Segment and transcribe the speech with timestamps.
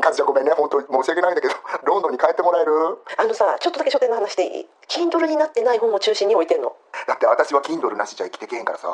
[0.00, 2.72] うんカズちゃんごめんね本当申し訳ないんだけど ロンドンに帰ってもらえる？
[3.18, 6.74] あのさちょっとだけ書店の話でいい？Kindle になってない本を中心に置いてんの？
[7.06, 8.88] だって私は Kindle なしじゃ生きてけへんからさ。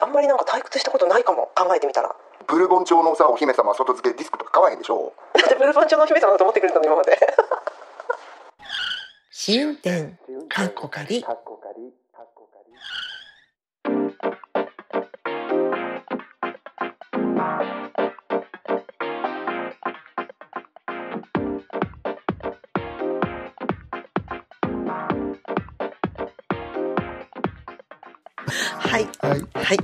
[0.00, 2.14] あんまりなんか退屈したことないかも考えてみたら。
[2.48, 5.12] ブルボン朝のさお姫様外付けディスクとか買わへんでしょ？
[5.34, 7.18] だってブルボン朝のお姫様だと思ってくれたの今まで。
[9.30, 10.14] 試運転
[10.48, 11.36] かっこかりはい
[29.32, 29.78] はいはい。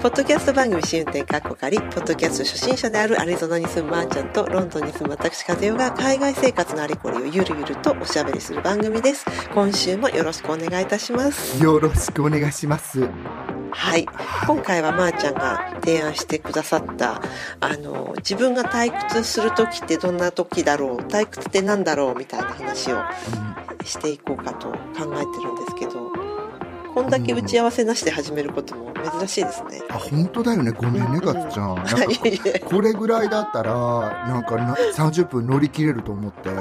[0.00, 9.26] ポッドキャスト番組試運転かっこかり、ポッドキャスト初心者であるアリゾナに住むまーちゃんとロンドンに住む私和代が海外生活のあれこれをゆるゆるとおしゃべりする番組です。
[9.52, 11.62] 今週もよろしくお願いいたします。
[11.62, 13.06] よろしくお願いします
[13.70, 14.06] はい。
[14.46, 17.20] 今回はまーちゃんが提案してくださった、
[17.60, 22.14] あの、自分が退屈する時ってどんな時だろう、退屈ってなんだろう？
[22.18, 23.02] みたいな話を
[23.84, 26.05] していこうかと考えてるんですけど、
[26.96, 29.82] こんだけ打ち合わせなしで始めることも珍しいですね。
[29.90, 30.70] あ本当だよね。
[30.70, 31.74] ごめんねカズちゃん。
[31.76, 31.86] なん
[32.64, 36.52] これぐらいだったらなんかな30分乗り切れると思ってあ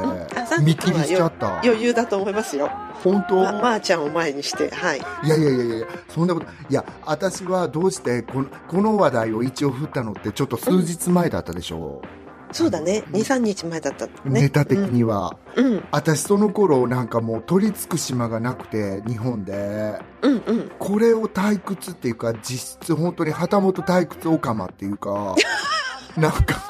[0.57, 1.61] 30見切りしちゃった。
[1.61, 2.69] 余裕だと思いますよ。
[3.01, 5.01] 本当、ま、まー、ちゃんを前にして、はい。
[5.23, 12.01] いやいやいやいやそんなこといや私はどうしてこのこの話題を一応振ったのってちょっと数日前だったでしょ？
[12.55, 13.03] そうだね。
[13.11, 14.11] 2、3日前だったね。
[14.23, 15.65] ネタ的には、うん。
[15.65, 20.71] うん、私その頃なんかもう取り付く島がなくて日本でうん、うん。
[20.79, 25.35] これを退屈っていうか実質本当に旗本退屈オカマっていうか
[26.15, 26.63] なんか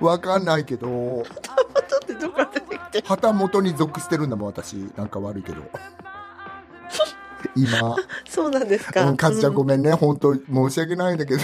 [0.00, 3.02] わかんないけどだってどこから出てきて。
[3.06, 5.58] 旗本に属してるんだもん私なんか悪いけど
[7.54, 7.96] 今
[8.28, 9.04] そうなんですか。
[9.10, 9.66] うんカズちゃんごん。
[9.66, 11.42] めんね本当申し訳ないんだけど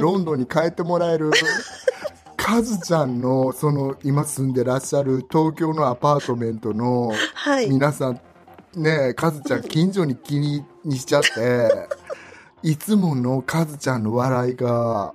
[0.00, 1.30] ロンドンに帰ってもらえる？
[2.44, 7.70] カズちゃんのその今住んでらっしゃる東京のアパートメントのはい。
[7.70, 8.20] 皆さん
[8.76, 11.70] ねカズちゃん近所に気ににしちゃって
[12.62, 15.14] いつものカズちゃんの笑いが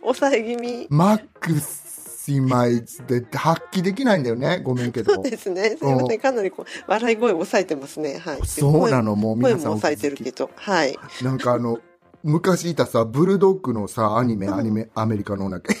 [0.00, 0.86] 抑え気味。
[0.90, 5.76] マックスイマイズで発揮できないんだよねごめんけどそうですね。
[5.76, 6.20] すいません。
[6.20, 8.18] かなりこう、笑い声を抑えてますね。
[8.18, 8.46] はい。
[8.46, 10.48] そうなのもう声皆さんも抑えてるけど。
[10.54, 10.96] はい。
[11.20, 11.80] なんかあの
[12.22, 15.74] 昔いたさブルドッグのさアニメアニメアメリカのなんか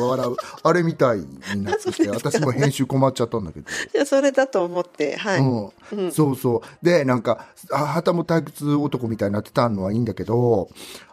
[0.00, 0.36] 笑う。
[0.62, 3.66] あれみたいになってて 私も編集困っちゃったんだけど。
[3.92, 5.40] じゃあそれだと思って、はい。
[5.40, 6.84] うん、そうそう。
[6.84, 10.68] で、なんか、あ旗も退屈男みたいになってたのはいいんだけど、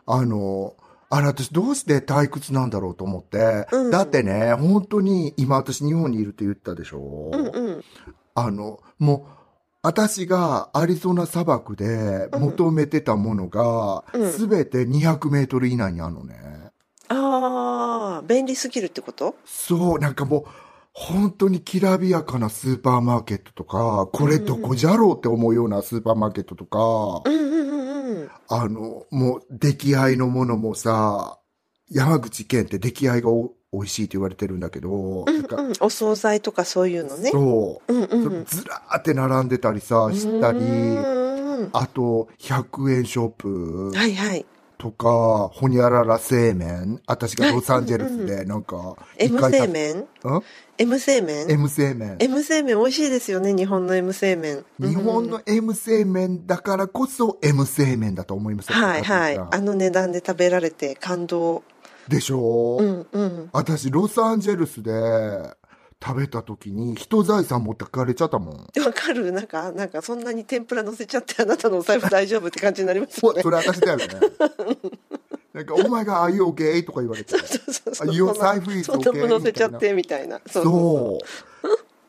[0.05, 0.73] あの、
[1.09, 3.91] あれ私どうして退屈なんだろうと思って、うん。
[3.91, 7.83] だってね、本当に今私日本にいるって言ったでしょ、うんうん。
[8.33, 9.41] あの、もう、
[9.83, 14.31] 私がアリゾナ砂漠で求めてたものが、うん。
[14.31, 16.35] すべて200メートル以内にあるのね。
[17.09, 17.13] あ
[18.21, 19.35] あ、便利すぎるってこと？
[19.45, 20.43] そう、なんかもう、
[20.93, 28.29] 本当にきらびやかなスーパーマーケットとか、これどこじゃろうって思うようなスーパーマーケットとか、うんうんうんうん。
[28.49, 31.39] あの、もう、出来合いのものもさ、
[31.89, 35.73] 山口県って出来合いがお美味しいって言われてるんだけど、うんなんかうん。
[35.79, 37.31] お惣菜とかそういうのね。
[37.31, 38.45] そう、うんうんうん。
[38.45, 40.67] ずらーって並んでたりさ、したり、う
[41.27, 44.45] んあと、100円ショップはいはい。
[44.81, 50.07] とか、ほにゃらら製麺、私がロサンゼルスで、なんか、M 製麺？
[50.23, 50.41] うん
[50.79, 52.17] ?M 製麺 ?M 製麺。
[52.19, 54.65] M 製麺美味しいですよね、日本の M 製麺。
[54.79, 59.37] 日本の M 製麺だからこそ M 製麺だと思いますよはいはい。
[59.37, 61.61] あの値段で食べられて感動。
[62.07, 63.49] でしょう、うんうん。
[63.53, 64.91] 私ロサンゼルスで
[66.03, 68.55] 食べた時に人財産持ってかれちゃったもん。
[68.57, 73.41] わかるなんか、なんかそんなに天ぷら乗せちゃってあなたのお財布大丈夫って感じになりますよね。
[73.43, 74.07] それ私だよね。
[75.53, 76.83] なんか、お前が、あ、you okay?
[76.85, 77.37] とか言われて。
[77.37, 79.19] そうそうそうあ your 財布 is そんな okay？
[79.19, 80.39] も乗せちゃってみたいな。
[80.47, 81.19] そ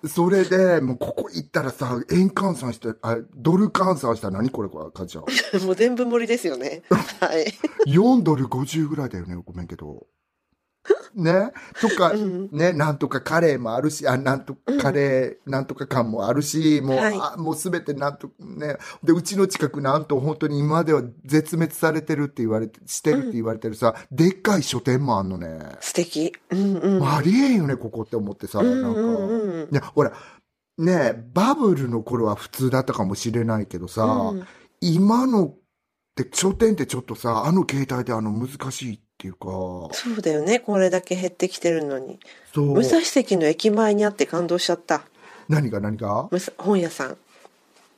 [0.05, 5.25] うそれで、もうここ行ったらさ、円換算して、あ、ドル換算したら何これ、これ、かじちゃん。
[5.65, 6.83] もう全部盛りですよね。
[7.21, 7.53] はい。
[7.87, 10.07] 4ドル50ぐらいだよね、ごめんけど。
[11.15, 18.77] ねとか、うんね、なんとかカレーもあるし、あ、なんとかカレー、なんとか感もあるし、もう、はいあもうすべてなんと、ね。
[19.03, 25.59] で、うちの近くなんと本当に今までは絶滅されてるって言われて、してるって言われてるさ、でっかい書店もあんのね。
[25.81, 26.33] 素敵。
[26.51, 27.09] うんうん。
[27.09, 29.69] ありえんよね、ここって思ってさ、うんなんか。
[29.73, 30.13] いや、ほら、
[30.79, 34.47] ねバブルの頃は普通だったかもしれないけどさ、うん
[34.85, 35.55] 今のっ
[36.17, 39.47] て書店ってちょっとさ、あの携帯であの難しいっていうか、
[39.95, 40.61] そうだよね。
[40.61, 42.19] これだけ減ってきてるのに。
[42.55, 42.73] そう。
[42.73, 45.03] 武蔵関の駅前にあって感動しちゃった。
[45.49, 45.81] 何が？
[45.81, 46.29] 何が？
[46.59, 47.17] 本屋さん。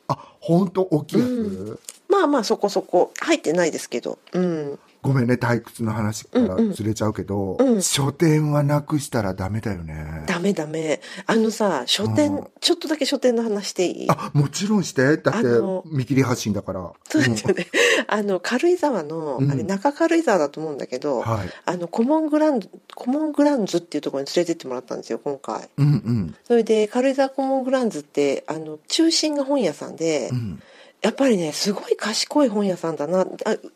[0.09, 0.83] あ、本当？
[0.83, 3.13] 大きいやつ、うまあまあそこそこ。
[3.21, 4.19] 入ってないですけど。
[4.33, 4.79] うん。
[5.05, 10.25] ごめんね、退屈の話からずれちゃうけど、うんうん書店はなくしたらダメだよね。
[10.27, 11.01] ダメダメ。
[11.27, 14.07] あのさ、書店、うんちょっとだけ書店の話していい？
[14.09, 15.19] あ、もちろんして。
[15.19, 15.49] だって
[15.85, 16.91] 見切り発信だから。
[17.09, 17.67] そうですよね。
[18.09, 21.49] あの、軽井沢の、うんあれ、中軽井沢だと思うんだけど、はい。
[21.67, 25.69] あの、コモングランド、コモングランズっていうところに連れてってもらったんですよ、今回。
[25.77, 26.35] うんうん。
[26.47, 30.63] それで、軽井沢コモングランズって、あの、中心が本屋さんで、うん。
[31.05, 33.21] やっぱりね、すごい賢い本屋さんだな。
[33.21, 33.27] あ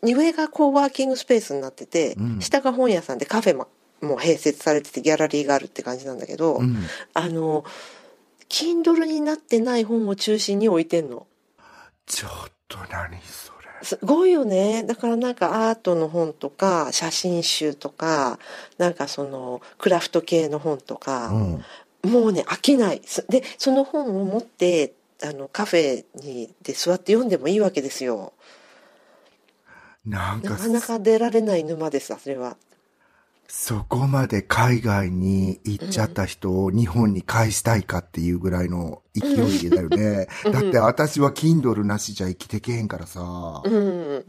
[0.01, 3.67] 上がコーワーキングスペースになってて、うん下が本屋さんでカフェも
[4.01, 6.77] もう併設されててギャラリーがあるって感じなんだけど、うん。
[7.13, 7.65] あの、
[8.49, 11.27] Kindle になってない本を中心に置いてんの。
[12.07, 12.31] ちょっ
[12.67, 13.67] と何それ。
[13.83, 14.83] すごいよね。
[14.83, 18.39] だからなんかアートの本とか、写真集とか、
[18.79, 21.63] なんかそのクラフト系の本とか、うん。
[22.09, 23.01] もうね、飽きない。
[23.05, 28.33] すで、その本を持って、あの、カフェにで座って読んでもいいわけですよ。
[30.05, 32.57] なんかなかなか出られない沼です、それは。
[33.51, 39.27] そこまで海外に行っちゃった人を日本に返したいかっていうぐらいの勢
[39.67, 40.27] いだよね。
[40.45, 44.25] うんだって私は Kindle なしじゃ生きてけへんからさ、うん。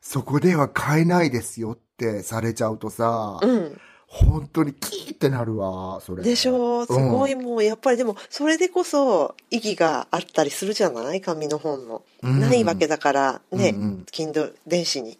[0.00, 3.80] そこでは買えないですよってされちゃうとさ、うん。
[4.06, 6.22] 本当にキーってなるわ、それ。
[6.22, 6.82] でしょ？
[6.82, 6.86] う。
[6.86, 11.20] すごいもう、やっぱりでも、それでこそ意義があったりするじゃない？
[11.20, 12.02] 紙の本の。
[12.22, 15.18] うんないわけだから、ね、うんうん Kindle 電子に。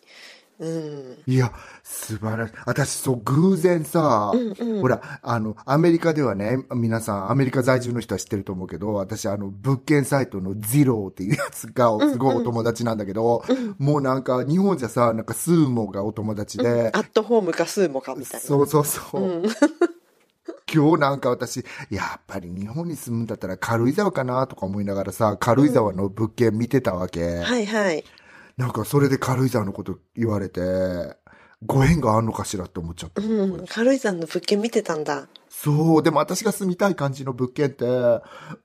[0.59, 1.19] うん。
[1.27, 1.53] いや、
[1.83, 2.55] 素晴らしい。
[2.67, 13.45] 私、そう、偶然さ、うんうんほら、あの、アメリカではね、皆さん、アメリカ在住の人は知ってると思うけど、私、あの、物件サイトのゼローっていうやつが、すごいお友達なんだけど、
[13.79, 18.47] もうなんか、日本じゃさ、なんか、スーモがお友達で、アットホームかスーモかみたいな。
[18.47, 19.23] そうそうそう。
[19.23, 19.43] うん。
[20.73, 27.39] 今日なんか私、やっぱり日本に住むんだったら軽井沢かなとか思いながらさ、軽井沢の物件見てたわけ。
[27.39, 28.05] はいはい。
[28.56, 30.61] なんかそれで軽井沢のこと言われて、
[31.67, 33.23] ご縁があんのかしらって思っちゃった。
[33.23, 33.67] うん。
[33.67, 35.29] 軽井沢の物件見てたんだ。
[35.49, 37.85] そう、でも私が住みたい感じの物件って、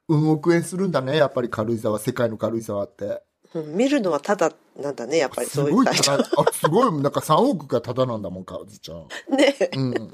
[0.08, 3.24] うん億円するんだね、やっぱり軽井沢、世界の軽井沢って。
[3.54, 6.20] うん、見るのはただなんだね、やっぱりすそういごい高い。
[6.20, 9.08] あ、すごい、なんか3億がただなんだもん、かずちゃん。
[9.36, 9.56] ね。
[9.76, 10.12] うん。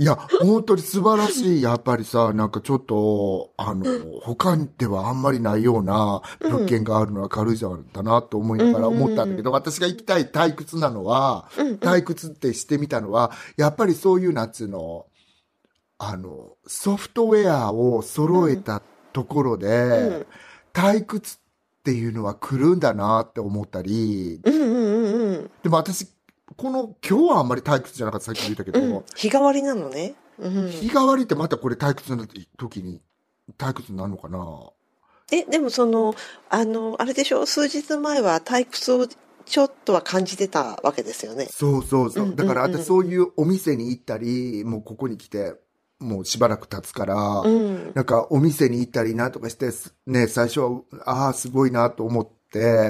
[0.00, 3.84] いや、本当に素晴らしい、やっぱりさ、なんかちょっと、あの、
[4.22, 11.50] 他ではあんまりないような物件があるのは軽井沢だなと思いながら思ったんだけど、私が行きたい退屈なのは、
[11.80, 15.04] 退屈ってしてみたのは、やっぱりそういう夏の、
[15.98, 18.80] あの、ソフトウェアを揃えた
[19.12, 20.24] ところで、
[20.72, 24.40] 退屈っていうのは来るんだなって思ったり。
[25.62, 26.08] でも私、
[26.56, 29.04] この、今日はあんまり退屈じゃなかった、さっきも言ったけど、うん。
[29.14, 30.14] 日替わりなのね。
[30.38, 30.70] うん。
[30.70, 32.26] 日替わりってまたこれ退屈な
[32.58, 33.00] 時に
[33.58, 34.70] 退屈になるのかな
[35.32, 36.14] え、でもその、
[36.48, 37.46] あの、あれでしょ？
[37.46, 39.06] 数日前は退屈を
[39.46, 41.46] ちょっとは感じてたわけですよね。
[41.50, 42.34] そうそうそう。
[42.34, 45.54] だから私そういうお店に行ったり、もうここに来て、
[45.98, 47.92] もうしばらく経つから、うん。
[47.94, 52.39] なんかお店に行ったりなんとかして、すね、最初は、ああ、すごいなと思って、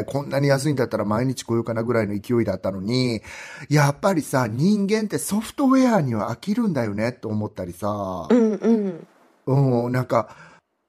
[0.06, 3.20] こんなに安いんだったら毎日来ようかなぐらいの勢いだったのに、
[3.68, 9.84] やっぱりさ、人間ってソフトウェアには飽きるんだよねと思ったりさ、うんうん。
[9.84, 10.34] うん、なんか、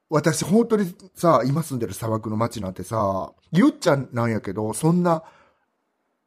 [0.10, 5.24] 私本当にさ、今住んでる砂漠の街なんてさ、ゆっちゃんなんやけど、そんな、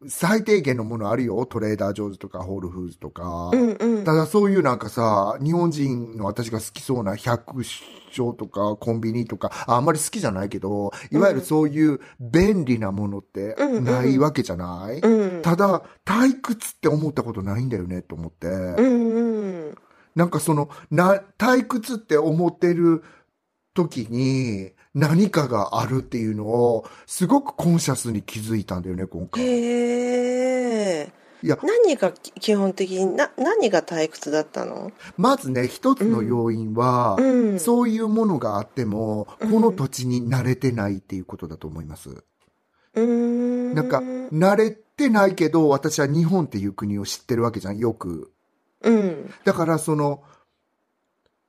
[0.09, 1.47] 最低限のものあるよ。
[1.47, 3.51] トレーダージョーズとか、ホールフーズとか。
[3.53, 4.05] うんうん。
[4.05, 7.63] ただそういうなんかさ、日本人の私が好きそうな百
[8.15, 15.43] 姓とかコンビニとか、ああんまり好きじゃないけど、いわゆるそういう便利なものってうんうんないわけじゃない、うん。
[15.43, 18.47] ただ、退屈って思ったことないんだよね、と思って。
[18.49, 19.75] うんうん。
[20.15, 23.03] なんかその、な、退屈って思ってる
[23.75, 29.43] 時に何かがあるっていうのを、すごくコンシャスに気づいたんだよね、今回。
[29.43, 31.13] へえ。
[31.43, 34.93] いや、何がき基本的に、な、何が退屈だったの？
[35.19, 37.23] まずね、一つの要因は、う
[37.55, 37.61] ん。
[37.61, 42.11] そういうものがあっても、うんこの土地に慣れてないっていうことだと思います。
[42.11, 43.75] うーん。
[43.75, 48.33] なんか、慣れてないけど、私は日本っていう国を知ってるわけじゃん、よく。
[48.83, 49.31] うん。
[49.45, 50.23] だから、その、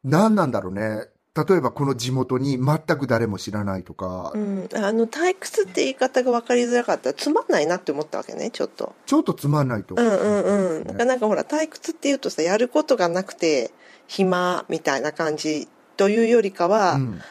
[0.04, 1.08] 何なんだろうね。
[1.36, 4.70] 例えばこの地元に全く誰も知らないとか、うん。
[4.74, 8.96] あの、退屈って言い方が分かりづらかったら、つまんないなって思ったわけね、ちょっと。
[9.06, 9.96] ちょっとつまんないと。
[9.96, 10.98] うんうんうん。
[10.98, 13.72] なんかほら、退屈って言うとさ、やることがなくて、
[14.08, 17.22] 暇みたいな感じというよりかは、うん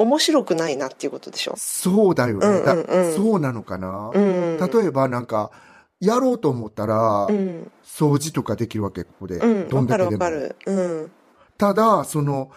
[0.00, 1.54] 面白くないなっていうことでしょ？
[1.56, 4.56] そうだよね、うんうんうんだそうなのかな、うん。
[4.56, 5.50] 例えばなんか、
[5.98, 7.68] やろうと思ったら、うん。
[7.84, 9.38] 掃除とかできるわけ、ここで。
[9.38, 9.68] うん。
[9.68, 10.54] どんだけでもわかる。
[10.66, 11.10] うん。
[11.58, 12.52] ただ、その、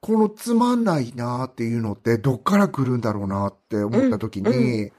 [0.00, 4.92] このつまんないなっていうのってどっから来るんだろうなって思った時に、うん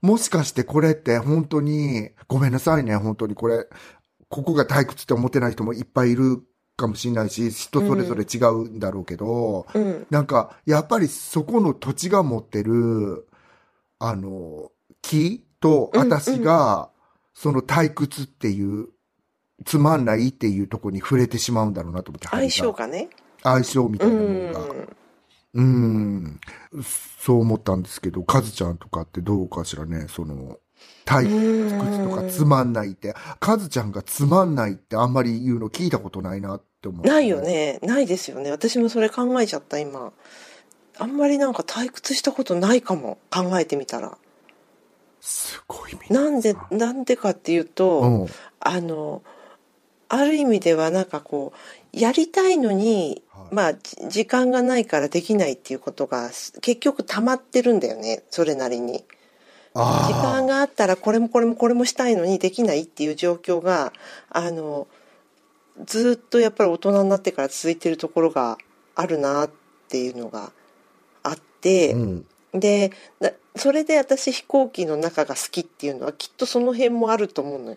[0.00, 3.66] もしかしてこれって本当に、ごめんなさいね、本当にこれ、
[4.28, 6.42] ここが退屈って思ってない人もいっぱいいる
[6.76, 10.06] かもしれないし、人それぞれ違うんだろうけど、うん。
[10.10, 13.26] なんか、やっぱりそこの土地が持ってる、
[13.98, 14.70] あの、
[15.02, 16.90] 木とうん私が、
[17.34, 18.88] その退屈っていう、
[19.64, 22.28] つまんないっていうところに触れてしまうんだろうなと思って。
[22.28, 23.10] 相性がね。
[23.42, 24.60] 相性みたういなものが。
[24.74, 24.88] ん。
[25.54, 26.40] うん。
[27.18, 30.58] そう思ったんですけど、カズちゃんとかってどうかしらね、その、
[31.04, 37.06] 退屈とかつまんないって、カズちゃんがつまんないってあんまり言うの聞いたことないなって思う。
[37.06, 37.40] ないよ。
[37.40, 37.78] ね。
[37.82, 38.50] ないですよね。
[38.50, 40.12] 私もそれ考えちゃった、今。
[40.98, 43.18] あんまりなんか退屈したことないかも。
[43.30, 44.18] 考えてみたら。
[45.20, 48.26] すごいみなんで、なんでかっていうと、うん。
[48.60, 49.22] あの、
[50.08, 51.58] ある意味ではなんかこう、
[51.98, 56.28] やりたいのに、はいまあ、じ時間がないからできないっていうことが、
[56.60, 58.22] 結局溜まってるんだよね。
[58.30, 59.04] それなりに。
[59.74, 63.92] あ時間があったらこれもこれもこれもしたいのにできないっていう状況が
[64.30, 64.88] あの
[65.84, 68.58] ずっとやっぱり大人になってから続いてるところが
[68.94, 69.50] あるなっ
[69.88, 70.52] ていうのが
[71.22, 72.26] あって、うん。
[72.52, 77.76] でなそれで私飛行機の中が好きっていうのはきっとその辺もあると思うのよ。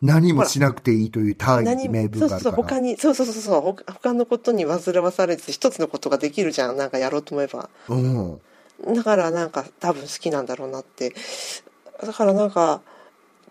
[0.00, 2.56] 何もしなくていいという大義何名分そうそうがあるから。
[2.56, 7.68] 他にそうそうそうそう他他のことに煩わされず一つのことができるじゃんなんかやろうと思えば。
[7.88, 8.40] うん。
[8.94, 11.12] だからなんか多分好きなんだろうなって
[12.00, 12.80] だからなんか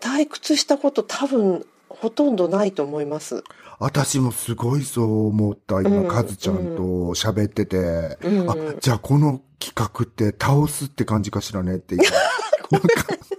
[0.00, 3.42] 退屈したこと多分ほとんどないと思います。
[3.78, 5.76] 私もすごいそう思った。
[5.76, 6.82] うん今、カズちゃんと
[7.14, 8.18] 喋ってて。
[8.22, 12.02] うんあ、じゃあこの企画って倒すって感じかしらねっていう。
[12.70, 12.88] なんか、
[13.30, 13.37] で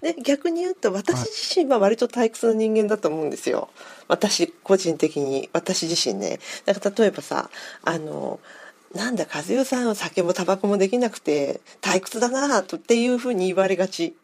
[0.00, 3.68] で逆に言うと私自身は割と退屈な人間だと思うんですよ。
[4.08, 6.38] 私個人的に私自身ね。
[6.64, 7.50] だから例えばさ
[7.82, 8.40] あの
[8.94, 14.14] なんだ和代さんは酒もタバコもできなくて退屈だなとっていうふうに言われがち。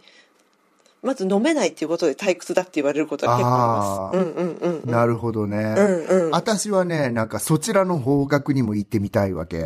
[1.03, 4.31] まず飲めないっていうことで退屈だって言われることが結構あります。
[4.31, 4.91] うんうんうんうん。
[4.91, 5.75] なるほどね。
[5.77, 6.31] うんうん。
[6.31, 9.61] 私はね、なんかそちらの方角にも行ってみたいわけ。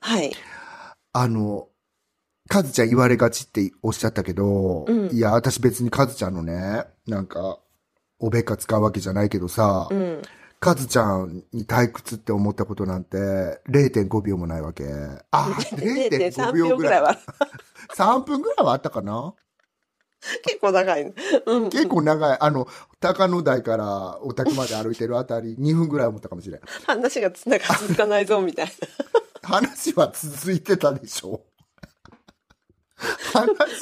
[0.00, 0.32] はい。
[1.12, 1.67] あの、
[2.48, 7.58] カズちゃん言われがちっておっしゃったけど、うんいや、私別にカズちゃんのね、なんか、
[8.18, 10.22] おべっか使うわけじゃないけどさ、うん。
[10.60, 13.16] カズちゃんに退屈って思ったことなんて
[13.68, 14.84] 0.5秒もないわけ。
[15.30, 16.70] あ、0.5 0.3秒ぐらい。
[16.70, 17.18] 秒ぐらいは
[17.94, 19.34] 3分ぐらいはあったかな？
[20.42, 21.14] 結構長いね。
[21.46, 21.70] うん。
[21.70, 22.38] 結構長い。
[22.40, 22.66] あの、
[22.98, 26.60] 高野台からお宅まで歩いてるあたり、2分ぐらい思ったかもしれん。
[26.86, 29.48] 話がつなが続かないぞみたいな。
[29.48, 31.47] 話は続いてたでしょ話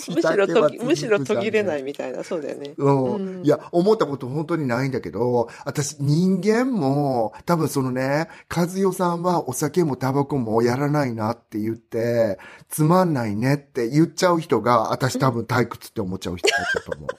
[0.09, 0.47] むしろ
[0.85, 1.83] むしろ途切れないい。
[1.83, 2.23] みたいな。
[2.23, 2.75] そうだよね。
[2.77, 3.15] うん。
[3.15, 17.09] うんいや、思ったこと本当にないんだけど、私人間も、多分そのね、和代さんはお酒もタバコもやらないなって言って、つまんないねって言っちゃう人が、私多分退屈って思っちゃう人だったと思う。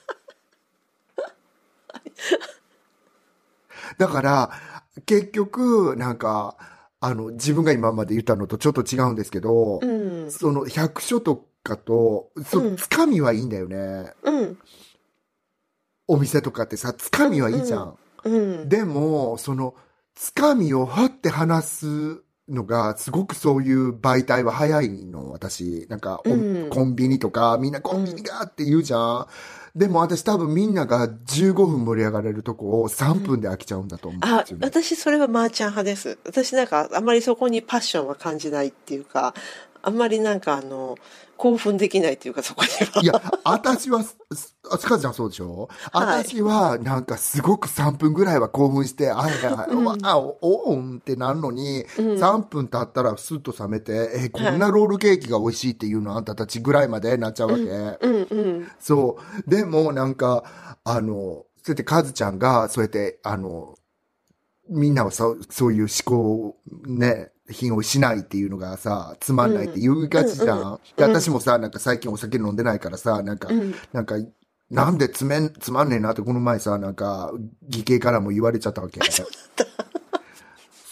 [3.98, 4.50] だから、
[5.06, 6.56] 結局、なんか、
[7.00, 10.30] あの、自分が今まで言ったのとちょっと違うんですけど、うん。
[10.30, 14.12] その百所とかと、そうんつかみはいいんだよね。
[14.22, 14.58] うん。
[16.06, 17.96] お店とかってさ、つかみはいいじゃん。
[18.24, 18.68] うん。
[18.68, 19.74] でも、その、
[20.14, 25.86] つかみをはって話すのが、すごくそういう媒体は早いの、私。
[25.88, 26.34] なんか、おう
[26.66, 29.26] んコンビニとか、みんなコンビニがって言うじゃん。
[29.76, 34.66] でも私多分みんなが15分盛り上がれるとこを3分で飽きちゃうんだと思うんあですよ、ね。
[34.66, 36.18] 私それはマーチャン派です。
[36.24, 39.34] 私なんかあんまりそこにパッションは感じないっていうか、
[39.82, 40.96] あんまりなんかあの、
[41.38, 43.00] 興奮できないっていうかそこには。
[43.02, 44.18] いや、私は、す
[44.70, 49.86] あ、スカちゃんそうでしょ、はい私は、なんかすごく3分ぐらいは興奮して、あ、はいはい、うん
[50.42, 57.62] お、おんってなるのに、うん3分経ったらスッと冷めて、え、こんなロールケーキが美味しいっていうのあんたたちぐらいまでなっちゃうわけ。
[57.62, 58.68] うんうん。
[58.80, 59.50] そう。
[59.50, 63.76] でも、なんか、あの、そうやってカズちゃんが、そうやって、あの、
[64.68, 70.58] みんなはそう、そういう思考、ね、品をしないっていうのがさ、つまんないって言いがちじゃん。
[70.58, 74.16] うんうん私もさ、なんか最近お酒飲んでないからさ、なんか、うんなんか、
[74.70, 77.32] なんでつめん、つまんねえなってこの前さ、なんか、
[77.68, 79.00] 義兄からも言われちゃったわけ。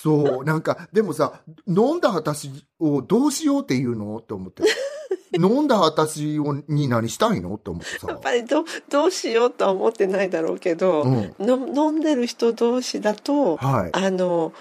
[0.02, 4.16] そう、なんか、でもさ、飲んだ私をどうしようって言うの？
[4.18, 4.62] って思って。
[5.34, 7.54] 飲んだ私をに何したいの？
[7.56, 8.06] って思ってさ。
[8.08, 13.90] やっぱりどどうしようとは思ってないだろうけど、うんの飲んでる人同士だと、はい。
[13.92, 14.52] あの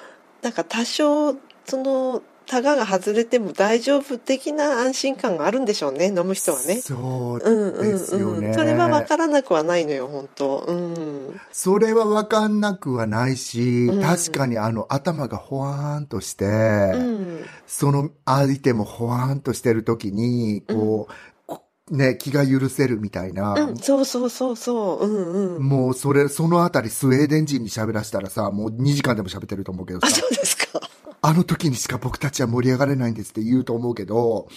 [0.42, 1.36] なんか多少
[1.66, 6.76] そのタガが外れても大丈夫的な安心感があるんでしょうね飲む人はね。
[6.76, 8.48] そううんうんですよね。
[8.48, 10.60] うん、それは分からなくはないのよ本当。
[10.60, 11.42] うん。
[11.52, 17.46] それは分かんなくはないし、うん確かにあの頭がほわーんとして、うん。
[17.66, 21.14] その相手もほわーんとしてる時に、こう、
[21.48, 23.54] こね、気が許せるみたいな。
[23.54, 25.06] うん、そうそうそうそう。
[25.08, 25.64] うんうん。
[25.64, 30.80] もうそれ、そのあたりスウェーデン人に喋らせたらさ、もう2時間でも喋ってると思うけどさあ、、そうですか。
[31.22, 34.48] あの時にしか僕たちは盛り上がれないんですって言うと思うけど、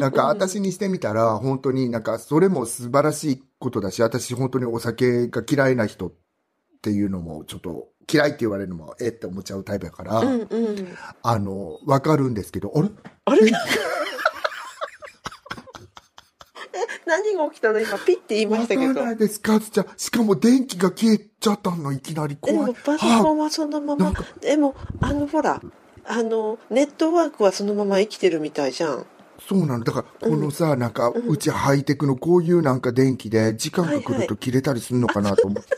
[0.00, 6.12] なんか私にしてみたら、本当になんかそれも素晴らしいことだし、私本当にお酒が嫌いな人っ
[6.82, 10.88] ていうのもちょっと嫌いって言われるのもえって思っちゃうタイプやから、うんうん。
[11.22, 12.88] あの、わかるんですけど、あれ？
[13.26, 13.52] あれ
[17.06, 17.80] 何が起きたの？
[17.80, 18.86] 今ピッて言いましたけど。
[18.88, 19.06] わから。
[19.06, 19.60] ないですか？
[19.60, 22.34] じゃあしかも電気が消えちゃったのいきなり。
[22.34, 22.72] で怖い。
[22.72, 24.12] もパソはコンはそのまま。
[24.40, 25.60] でも、あのほら、
[26.06, 29.06] あの、ネットワークはそのまま生きてるみたいじゃん。
[29.48, 29.84] そうなの。
[29.84, 35.76] だから、このさ、なんか、うちハイテクのこういうなんか電気で、時間が来ると切れたりするのかなと思って。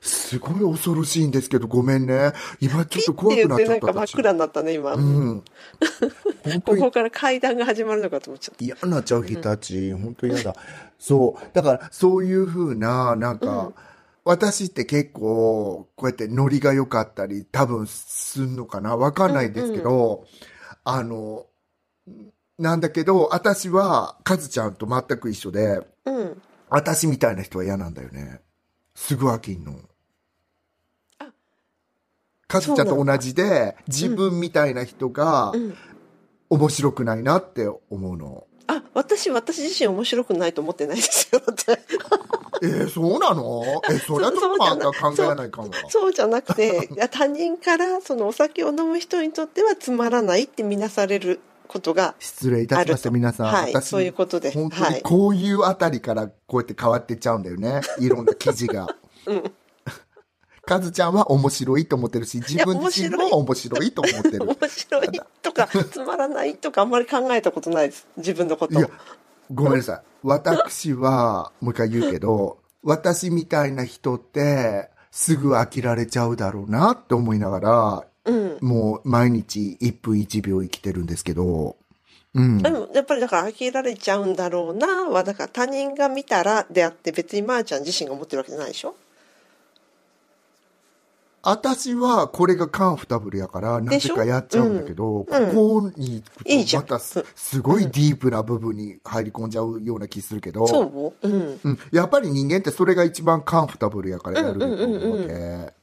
[0.00, 2.32] すすごい恐ろしいんですけど、ごめんね。
[2.60, 3.72] 今ちょっと怖くなっちゃった。
[3.72, 4.94] 言ってなんか真っ私暗になったね、今。
[4.94, 5.42] うん。
[6.64, 8.64] ここから階段が始まるのかと思っちゃった。
[8.64, 9.96] 嫌になっちゃう、日立。
[9.96, 10.54] 本当嫌だ。
[10.98, 11.46] そう。
[11.54, 13.72] だから、そういうふうな、なんか、
[14.30, 18.94] 私って結構、こうやってノリが良かったり、多分すんのかな？
[18.94, 20.26] わかんないですけど、
[20.84, 21.46] あの、
[22.58, 26.42] なんだけど、私は、カズちゃんと全く一緒で、うん。
[26.68, 28.42] 私みたいな人は嫌なんだよね。
[28.94, 29.80] すぐ飽きんの。
[31.20, 31.32] あ
[32.48, 35.74] カズちゃんと同じで、自分みたいな人がうん。
[36.50, 38.46] 面白くないなって思うの。
[38.66, 41.40] あ、私、私自身面白くないと思ってないですよ。
[42.62, 43.82] えーそうなの？
[43.90, 45.70] え、それはちょっとた考えないかも。
[45.88, 53.46] そうじゃなくて、いや他人からそのお酒を飲む人にとってはつまらないって見なされることが失礼いたしました、皆さん。
[53.46, 57.80] はい私、そういうことです本当にはいこういうあたりからこうやって変わってっちゃうんだよね。
[58.00, 58.88] いろんな記事が。
[59.26, 59.52] うん
[60.68, 64.44] カズちゃんは面白いと思ってるし、自分自身も面白いと思ってる。
[64.60, 65.08] 面白い
[65.40, 68.90] とかつまらないとかあんまり考えたことないです自分のこといや、
[69.52, 70.02] ごめんなさい。
[70.22, 81.76] 私は、もう一回言うけど、私みたいな人って、すぐ飽きられちゃうだろうなって思いながら、うんもう毎日1分1秒生きてるんですけど、
[82.34, 82.58] うん。
[82.58, 88.94] でもやっぱりだから飽きられちゃうんだろうなはだから他人が見たらであって別にまーちゃん自身が思ってるわけじゃないでしょ？
[91.50, 95.42] 私はこれがカンフタブルやから、なぜかやっちゃうんだけど、うん。
[95.42, 101.28] うんここに行くとまたすすごいディープな部分に入り込んじゃうような気するけど、そうう。
[101.28, 101.60] ん。
[101.64, 105.78] うん、やっぱり人間ってそれが一番カンフタブルやからやると思うわけ。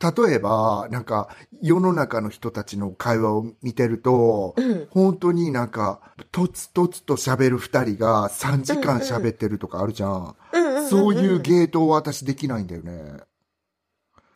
[0.00, 1.28] 例えば、なんか、
[1.60, 4.86] 世の中の人たちの会話を見てると、うん。
[4.90, 6.00] 本当になんか、
[6.32, 10.34] とつとつと喋る二人が3時間喋ってるとかあるじゃん。
[10.88, 13.18] そういうゲートは私できないんだよね。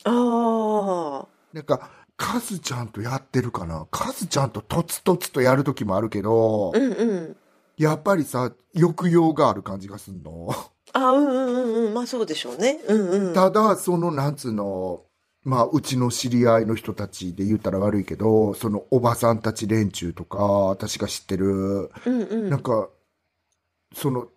[0.05, 3.87] ああなんか、カズちゃんとやってるかな？
[3.91, 7.37] カズちゃんととつとつとやる時もあるけど、うんうん。
[7.77, 10.55] やっぱりさ、抑揚がある感じがすんの？
[10.93, 11.95] あうんうんうんうん。
[11.95, 12.79] まあそうでしょうね。
[12.87, 13.35] うんうん。
[13.35, 15.03] ただ、その、なんつうの、
[15.43, 22.51] まあ、うちの知り合いの人たちで言ったら悪いけど、そのおばさんたち連中とか、私が知ってる、うんうん。
[22.51, 22.89] なんか、
[23.95, 24.29] その、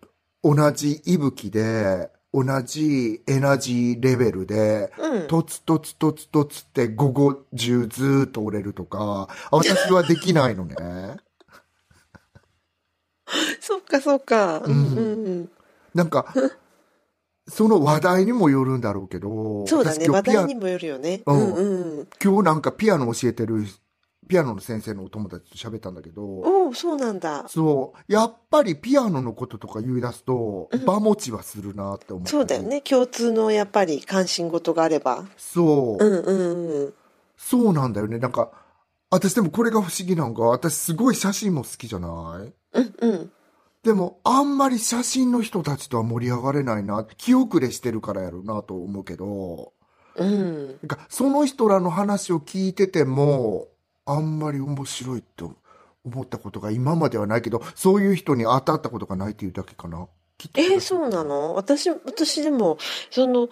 [0.42, 5.26] 同じ息吹で、同じエナジーレベルで、うん。
[5.28, 10.76] とつとつとつとつって午後中ずーっと折れるとか、私はできないのね。
[13.60, 14.60] そっかそっか。
[14.64, 14.72] うん。
[14.72, 15.50] うんうん。
[15.94, 16.34] なんか、
[17.48, 20.06] その話題にもよるんだろうけど、そうだね。
[20.08, 21.22] 話題にもよるよね。
[21.26, 22.08] ううんんうん。
[22.22, 23.64] 今日なんかピアノ教えてる、
[24.28, 27.48] ピアノの先生のお友達と喋ったんだけど、おおそうなんだ。
[27.48, 32.30] そう、やっぱりピアノのこととか言い出すと、うん場持ちはするなって思って。
[32.30, 32.62] そうだよ。
[32.62, 32.82] ね。
[32.82, 35.24] 共通のやっぱり関心事があれば。
[35.36, 36.94] そう、うんうんうん。
[37.36, 38.18] そうなんだよね。
[38.18, 38.52] なんか、
[39.10, 42.52] 私でもこれが不思議なんか、私すごい写真も好きじゃない？
[42.74, 43.32] うんうん。
[43.82, 47.06] でも、あんまり写真の人たちとは盛り上がれないな。
[47.16, 49.72] 気遅れしてるからやろうなと思うけど、
[50.16, 50.66] うん。
[50.66, 53.68] なんかその人らの話を聞いてても、
[54.08, 55.54] あんまり面白いと
[56.04, 60.08] 思ったことが今まではないけど、そういう人に当たったことがないっていうだけかな。
[60.54, 61.54] えー、そうなの？
[61.54, 62.78] 私私でも
[63.10, 63.48] その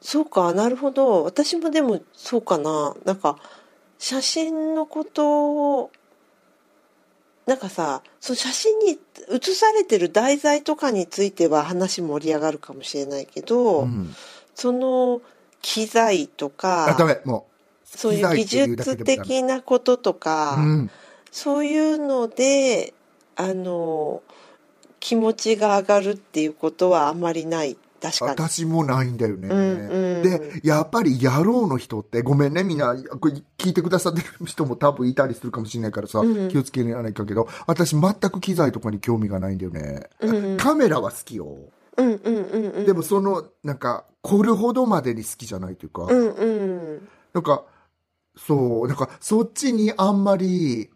[0.00, 3.38] そうかなるほど私もでもそうかななんか
[3.98, 5.90] 写真のことを
[7.46, 14.14] なんかさその写真に写されてる題材とかについては話盛り上がるかもしれないけど、うん。
[14.54, 15.20] その
[15.60, 17.51] 機材とあ、ダかメ、もう。
[17.94, 20.90] そういう技術的なこととか、うん。
[21.30, 22.92] そういうので
[23.36, 24.22] あの
[25.00, 28.30] 気持ちが上がるっていうことはあまりない確かに。
[28.32, 29.48] 私もないんだよね。
[29.48, 40.08] うんうんで、やっぱり野郎の人って、ごめんね、みんな、これ聞いてくださってる人も多分いたりするかもしれないからさ、うん気をつけないかけど、私全く機材とかに興味がないんだよね。
[40.20, 41.56] うんうんカメラは好きよ。
[41.96, 42.86] うんうんうんうん。
[42.86, 47.08] でもその、なんか、凝るほどまでに好きじゃないというか、うんうん。
[47.34, 47.64] なんか、
[48.36, 50.90] そう、なんか、そっちにあんまり、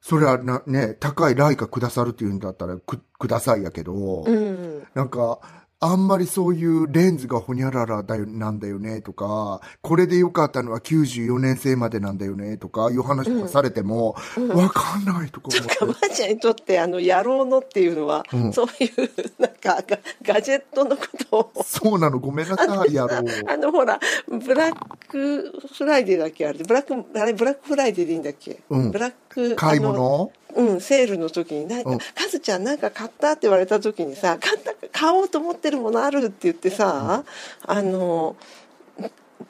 [0.00, 4.86] それはな、ね、高いライカくださるっていうんだったらく、くださいやけど、うん。
[4.94, 5.40] なんか、
[5.82, 14.14] あんまりそういうレンズがほにゃららだよ、なんだよねとか、これで良かったのは94年生までなんだよねとかいう話とかされても、
[14.54, 16.14] わ、かんないとか思かまって。
[16.14, 18.52] ちゃんにとってあの野郎のっていうのは、うん。
[18.52, 19.82] そういうなんか
[20.22, 21.64] ガガジェットのことを。
[21.64, 23.24] そうなの、ごめんなさい、やろう。
[23.48, 24.74] あのほらブラッ
[25.08, 26.58] クフライデーだっけあれ。
[26.58, 28.90] ブラックあれブラックフライデーでいいんだっけ、うん。
[28.90, 30.30] ブラック買い物？
[30.56, 33.32] うん、セールの時になんか、うんカズちゃんなんか買った？
[33.32, 34.72] って言われた時にさ買った？
[34.92, 36.26] 買おうと思ってるものある？
[36.26, 37.24] って言ってさ、
[37.66, 38.36] あの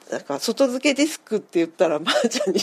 [0.09, 2.59] なんか外付けディスクって言ったらまー、ちゃんに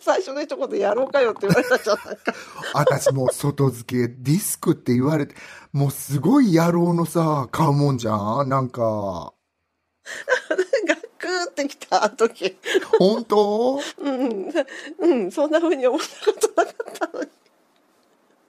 [0.00, 2.34] 最初の一言やろうかよって言われたじゃんなんか。
[2.74, 5.34] 私もう外付けディスクって言われて、
[5.72, 8.48] もうすごい野郎のさ、買うもんじゃん？
[8.48, 9.32] なんか、
[10.88, 12.56] ガクーってきた時。
[12.98, 13.80] 本当？
[13.98, 14.52] うん、
[14.98, 16.74] うん、そんな風に思ったことなかっ
[17.10, 17.28] たのに。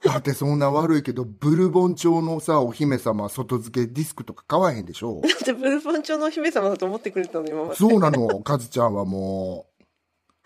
[0.04, 5.22] だってそんな悪いけど、ブルボン朝のさ、お姫様、外付けディスクとか買わへんでしょ？
[5.22, 7.76] だってブルボン朝のお姫様だと思ってくれたの今まで。
[7.76, 9.66] そうなの、カズちゃんはも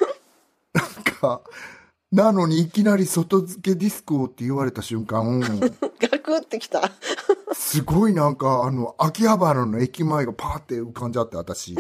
[0.01, 0.09] う。
[0.79, 1.43] なんか、
[2.13, 6.91] なのにいきなり外付けディスクをって言われた瞬間、ガクーってきた。
[7.53, 11.77] すごいなんか、あの、秋葉原の駅前がパーって浮かんじゃって、私。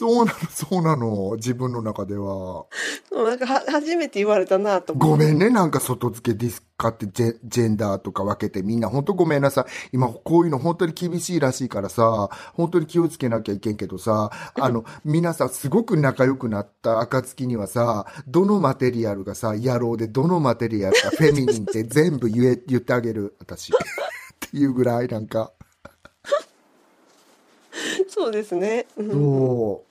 [0.00, 2.64] そうなの、そうなの、自分の中では。
[3.12, 5.10] なんかは初めて言われたなと思。
[5.10, 9.90] ごめんね、なんか外付けディスク買ってジェジェンダーとか分けてみんな本当ごめんなさい。
[9.92, 23.70] 今こういうの本当に厳しいらしいからさ、本当に気をつけなきゃいけんけどさ、あの、皆さんすごく仲良くなった暁にはさ、どのマテリアルがさ、野郎でどのマテリアルが フェミニンって全部言え、言ってあげる、私。
[23.76, 25.52] っていうぐらいなんか、
[28.08, 28.86] そうですね。
[28.96, 29.89] うんそう。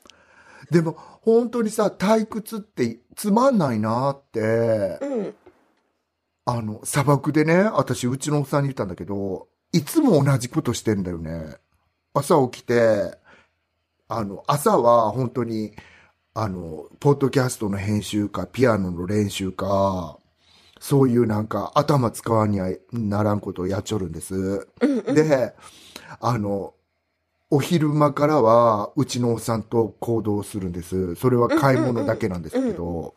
[0.71, 4.99] でも本当にさ、退屈ってつまんないなって。
[5.01, 5.35] うん。
[6.45, 11.57] あの、砂漠でね、私、うちのおっさんに言ったんだけど、いつも同じことしてんだよね。
[12.13, 13.17] 朝起きて、
[14.07, 15.73] あの、朝は本当に、
[16.33, 20.17] あの、ポッドキャストの編集か、ピアノの練習か、
[20.79, 24.67] そういうなんか頭使わにはならんことをやっちょるんです。
[25.13, 25.53] で、
[26.19, 26.73] あの、
[27.51, 31.15] お昼間からは、うちのおっさんと行動するんです。
[31.15, 33.15] それは買い物だけなんですけど、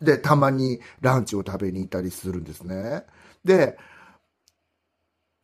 [0.00, 3.04] で、たまにランチを食べに行ったりするんですね。
[3.44, 3.76] で、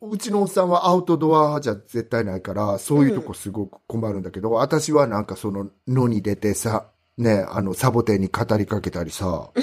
[0.01, 9.51] うちのおっさんはアウトドアじゃ絶対ないから、そういうとこすごく困るんだけど、私はなんかその野に出てさ、ね、あの、サボテンに語りかけたりさ、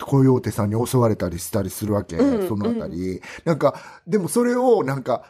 [0.00, 3.20] コヨーテさんに襲われたりしたりするわけ、うんそのあたり。
[3.44, 3.74] なんか、
[4.06, 5.24] でもそれをなんか、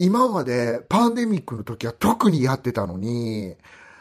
[0.00, 3.54] 今までパンデミックの時は特にやってたのに、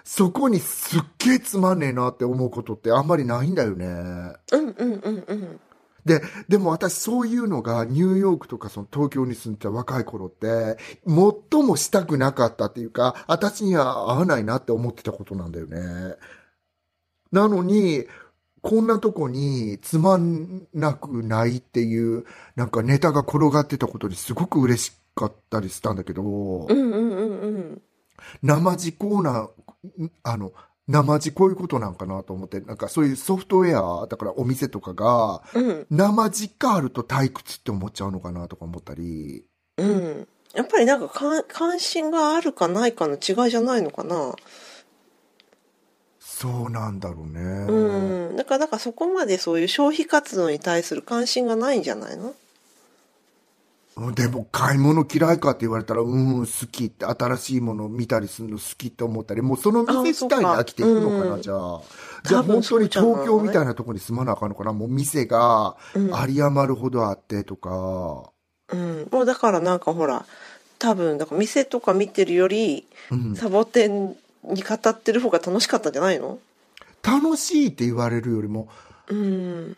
[0.06, 3.86] そこにすっげえつまんねえなって思うことってあんまりないんだよね。
[3.86, 5.60] うんうんうんうん。
[6.06, 16.16] で、でも私そういうのがニューヨークとかその東京に住んでた若い頃って、最もしたくなかったっていうか、私には合わないなって思ってたことなんだよね。
[17.34, 18.06] なのに、
[18.62, 27.82] こんなとこにつまんなくないっていう、なんかネタが転がってたことにすごく嬉しかったりしたんだけど、うんうんうんうん。
[28.44, 30.52] 生地コーナー、あの、
[30.88, 39.46] 生地こういうことなんかなと思って、なんかそういうソフトウェア、だからお店とかが、うん生実家あると退屈って思っちゃうのかなとか思ったり。
[39.78, 40.28] うん。
[40.56, 44.34] やっぱりなんか関心があるかないかの違いじゃないのかな？
[46.40, 47.42] そうなんだろうね。
[47.68, 48.38] うん。
[48.38, 52.34] だから、だからそこまでそういう消費活動に対する関心がないんじゃないの？
[54.14, 61.82] でも買い物嫌いかって言われたら、うん、好きって新しいものを見たりするの好きって思ったり、もうその店自体に飽きていくのかな、じゃあ。
[62.24, 68.32] じゃあ本当に東京みたいなところに住まなあかんのかなもう店がうん有り余るほどあってとか。
[68.72, 69.10] うん。
[69.12, 70.26] もうだからなんかほら、
[70.78, 76.40] 多分、だから店とか見てるより、うんサボテンに語ってる方が楽しかったんじゃないの？
[77.04, 78.68] 楽しいって言われるよりも、
[79.08, 79.78] うん。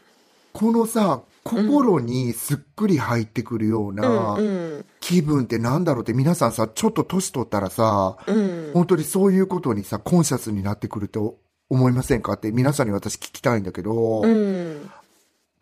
[0.54, 4.86] このさ、心にすっくり入ってくるよううんなうん。
[5.00, 8.72] 気分ってなんだろうって皆さんさ、ちょっと年取ったらさ、うん。
[8.74, 11.38] 本当にそういうことにさ、コンシャスになってくると
[11.70, 12.34] 思いませんか？
[12.34, 14.90] って皆さんに私聞きたいんだけど、うん。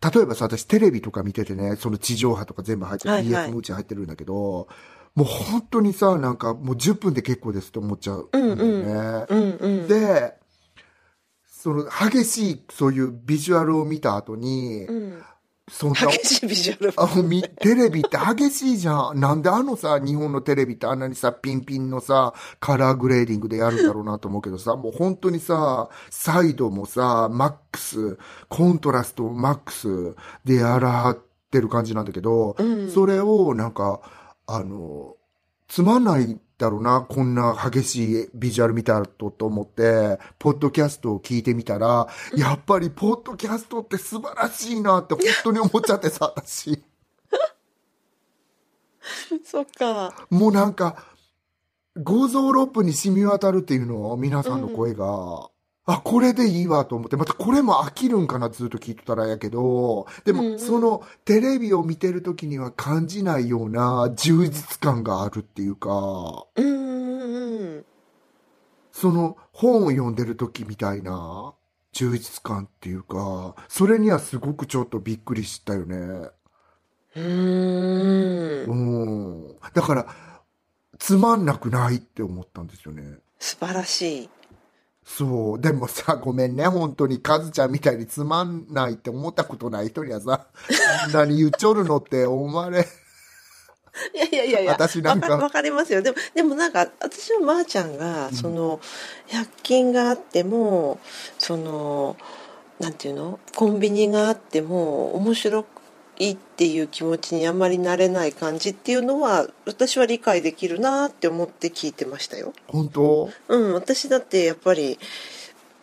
[0.02, 4.66] 例えばさ、私テレビとか見ててね、その地上波とか全部入ってる、はいはい BF もうち入ってるんだけど、
[5.14, 8.38] もう本当にさ、なんかもう10分で結構ですって思っちゃうね。
[9.28, 9.88] うんうん。
[9.88, 10.34] で、
[11.44, 15.22] その激しいそういうビジュアルを見た後に、うん、
[15.70, 17.20] そんな、激しいビジュアル。
[17.20, 19.20] あみテレビって激しいじゃん。
[19.20, 28.18] なんであのさ、日本のテレビってあんなにさ、ピンピンのさ、カラーグレーディングでやるんだろうなと思うけどさ、もう本当にさ、サイドもさ、マックス、
[28.48, 31.18] コントラストマックスでやらはっ
[31.50, 34.00] てる感じなんだけど、うんそれをなんか、
[34.52, 35.16] あの、
[35.68, 46.82] つまんないだろうな、こんな激しいビジュアル見たとと思って、ポッドキャストを聞いてみたら、やっぱりポッドキャストって素晴らしいなって本当に思っちゃってさ、 私。
[49.46, 50.26] そっか。
[50.28, 51.04] もうなんか、
[51.96, 55.48] 五臓六腑に染み渡るっていうのを皆さんの声が、
[55.86, 67.84] あ、これでいいわと思って、またこれも飽きるんかなずっと聞いてたらやけど、でもうんうんそのテレビを見てる時には感じないような充実感があるっていうか、うんうんうん。
[68.92, 71.54] その本を読んでる時みたいな
[71.92, 75.96] 充実感っていうか、それにはすごくちょっとびっくりしたよね。
[75.96, 78.70] うーん。
[78.70, 79.56] うん。
[79.74, 80.06] だから、
[80.98, 83.18] つまんなくないって思ったんですよね。
[83.38, 84.30] 素晴らしい。
[85.16, 85.60] そう。
[85.60, 86.66] でもさ、ごめんね。
[86.66, 90.46] 本当に、カズちゃんみたいにつまんないって思ったことない人にはさ、
[91.12, 92.86] 何言っちょるのって思われ、
[94.14, 94.72] いやいやいやいや。
[94.72, 96.00] 私なんかわかりますよ。
[96.00, 98.80] でも、でもなんか、私はまーちゃんが、その、
[99.28, 101.00] 100均があっても、
[101.38, 102.16] その、
[102.78, 103.38] なんていうの？
[103.56, 105.64] コンビニがあっても、面白
[106.28, 112.52] いっていう気持ちにあんまりなれない感じっていうのは、私は理解できるなって思って聞いてましたよ。
[112.68, 113.30] 本当？
[113.48, 114.98] うん、私だってやっぱり、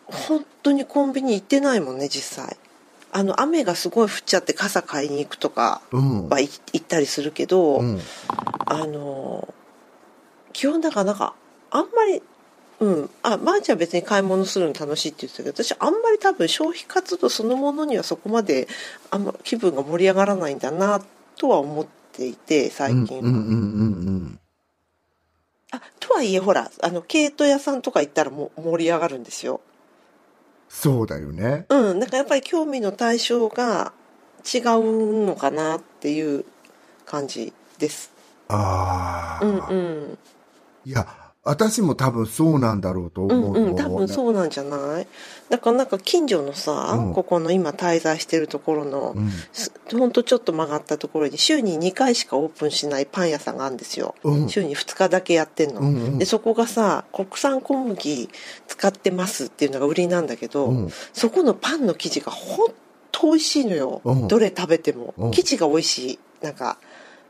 [0.05, 2.57] 本当にコンビニ行ってないもんね、実際。
[3.11, 6.29] あの、雨がすごい降っちゃって傘買いに行くとかうん。
[6.29, 7.99] は行行ったりするけど、うん。
[8.69, 9.47] あの
[10.51, 11.33] 基本だからなんか
[11.71, 12.21] あんまり
[12.79, 13.09] うん。
[13.23, 18.67] あまー、ちゃんは別に買い物するの楽しいって言ってたけど私あんまり多分消費活動そのものにはそこまで
[19.09, 21.01] あんま気分が盛り上がらないんだな
[21.37, 24.39] とは思っていて最近、うんうんうんうん
[25.69, 29.59] あとはいえほらあの毛糸屋さんとか行ったらもう盛り上がるんですよ。
[30.69, 31.65] そうだよね。
[31.69, 31.99] うん。
[31.99, 33.91] なんかやっぱり興味の対象が
[34.45, 36.45] 違うのかなっていう
[37.05, 38.11] 感じです。
[38.47, 39.75] ああ、うんう
[40.13, 40.17] ん。
[40.85, 41.05] いや、
[41.47, 43.65] 私も多分そうなんだろうとうん思うの。
[43.67, 45.07] うん、多分そうなんじゃない？
[45.49, 47.13] だからなんか近所のさ、うん。
[47.13, 49.29] ここの今滞在してるところの、うん。
[49.53, 54.49] すほんとちょっと曲がったところに週に2回しかオープンしないパン屋さんがあるんですよ、うん。
[54.49, 56.17] 週に2日だけやってんの、うんうん。
[56.19, 58.29] でそこがさ国産小麦
[58.67, 60.89] 使ってますっていうのが売りなんだけど、うん。
[61.13, 62.67] そこのパンの生地がほん
[63.11, 64.27] と美味しいのよ、うん。
[64.27, 65.31] どれ食べても、うん。
[65.31, 66.19] 生地が美味しい。
[66.41, 66.77] なんか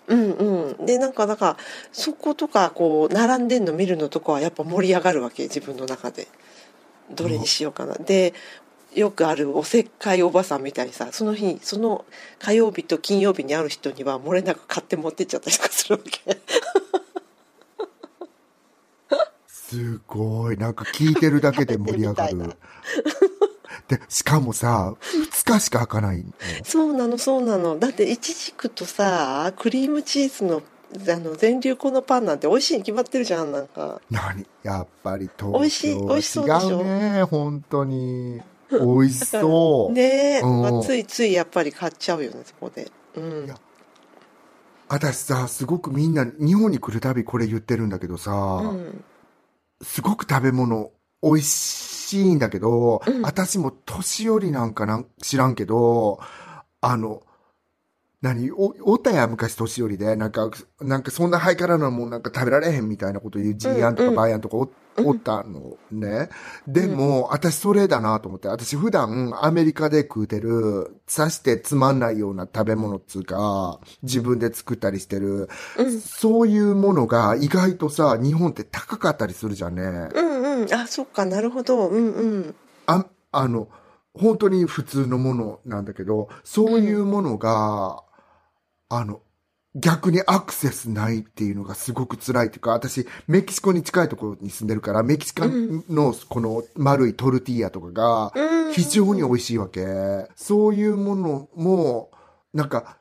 [0.07, 0.85] うんうん。
[0.85, 1.57] でなんかなんか
[1.91, 6.27] そことかこう並んでんの見るのとかはやっぱ盛り上がるわけ自分の中で。
[7.09, 8.33] どれにしようかな、で
[8.93, 12.03] よくあるおせっかいおばさんみたいにさその日その
[12.39, 16.37] 火曜日と金曜日に会う人には漏れなく買って持ってっちゃったりとかするわけ。
[19.47, 20.57] すごい。
[20.57, 22.37] なんか聞いてるだけで盛り上がる。
[23.87, 26.25] で、しかもさ、2日しか開かないの。
[26.63, 27.79] そうなのそうなの。
[27.79, 30.61] だっていちじくとさクリームチーズの
[30.93, 34.01] あの全粒粉のパンなんて美味しいに決まってるじゃんなんか。
[34.09, 34.45] 何？
[34.63, 36.83] やっぱり東美味しい京美味しそうでしょ？
[36.83, 37.23] ね。
[37.23, 38.41] 本当に。
[38.69, 39.93] 美味しそう。
[39.93, 40.61] ねえ、うん。
[40.61, 42.91] まあ、ついついやっぱり買っちゃうよねそこで。
[43.15, 43.55] うん。
[44.89, 49.03] 私さ、すごくみんな、日本に来るたびこれ言ってるんだけどさ、うん。
[49.81, 50.91] すごく食べ物
[51.23, 53.21] 美味しいんだけど、うん。
[53.21, 56.19] 私も年寄りなんかなん知らんけど、
[56.81, 57.23] あの、
[58.21, 60.49] 何お、おったやん昔年寄りで、なんか、
[60.81, 64.69] なんかそんなハイカラなもんなんか食べられへんみたいなこと言うジーヤンとかバーヤンとかお,、
[65.05, 66.29] おったのね。
[66.67, 79.83] でも、私それだなと思って、私普段アメリカで食うてる、さしてつまんないような食べ物っつうか、自分で作ったりしてる、うんそういうものが意外とさ、日本って高かったりするじゃんね。
[79.83, 80.73] うんうん。
[80.73, 81.25] あそっか。
[81.25, 81.87] なるほど。
[81.87, 82.55] うんうん。
[82.87, 83.67] あ、あの、
[84.13, 88.03] 本当に普通のものなんだけど、そういうものが、
[88.89, 89.21] あの、
[89.79, 99.85] 逆にアクセスないっていうのがすごく辛いっていうか、私、メキシコに近いところに住んでるから、メキシカンのこの丸いトルティーヤとかがうん非常に美味しいわけ。
[100.35, 102.11] そういうものも、
[102.53, 102.97] なんか、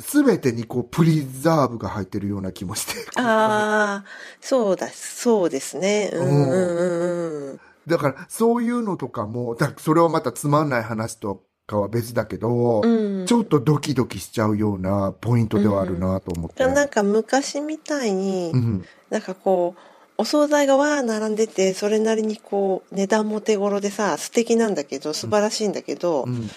[0.00, 2.94] すべてにこう、プリザーブが入ってるような気もして。
[3.16, 4.04] ああ
[4.40, 16.66] そうだそうですねうんうんうんうんだから、そういうのとかも、だそれはまたつまんない話とかは別だけど、うんちょっとドキドキしちゃうようなポイントではあるなと思って。
[16.66, 18.84] なんか昔みたいに、うん。
[19.10, 19.80] なんかこう
[20.16, 26.50] お惣菜がわー並んでてそれなりにこう値段も手頃でさ素敵なんだけど素晴らしいんだけどう、ん。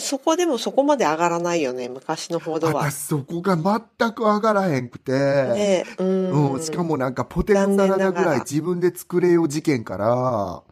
[0.00, 2.96] そこでもそこまで上がらないよね昔のほどは私。
[2.96, 10.62] そこが全く上がらへんくて、ねうんうん、しかもなんかポテトサラダぐらい自分で作れよ事件から、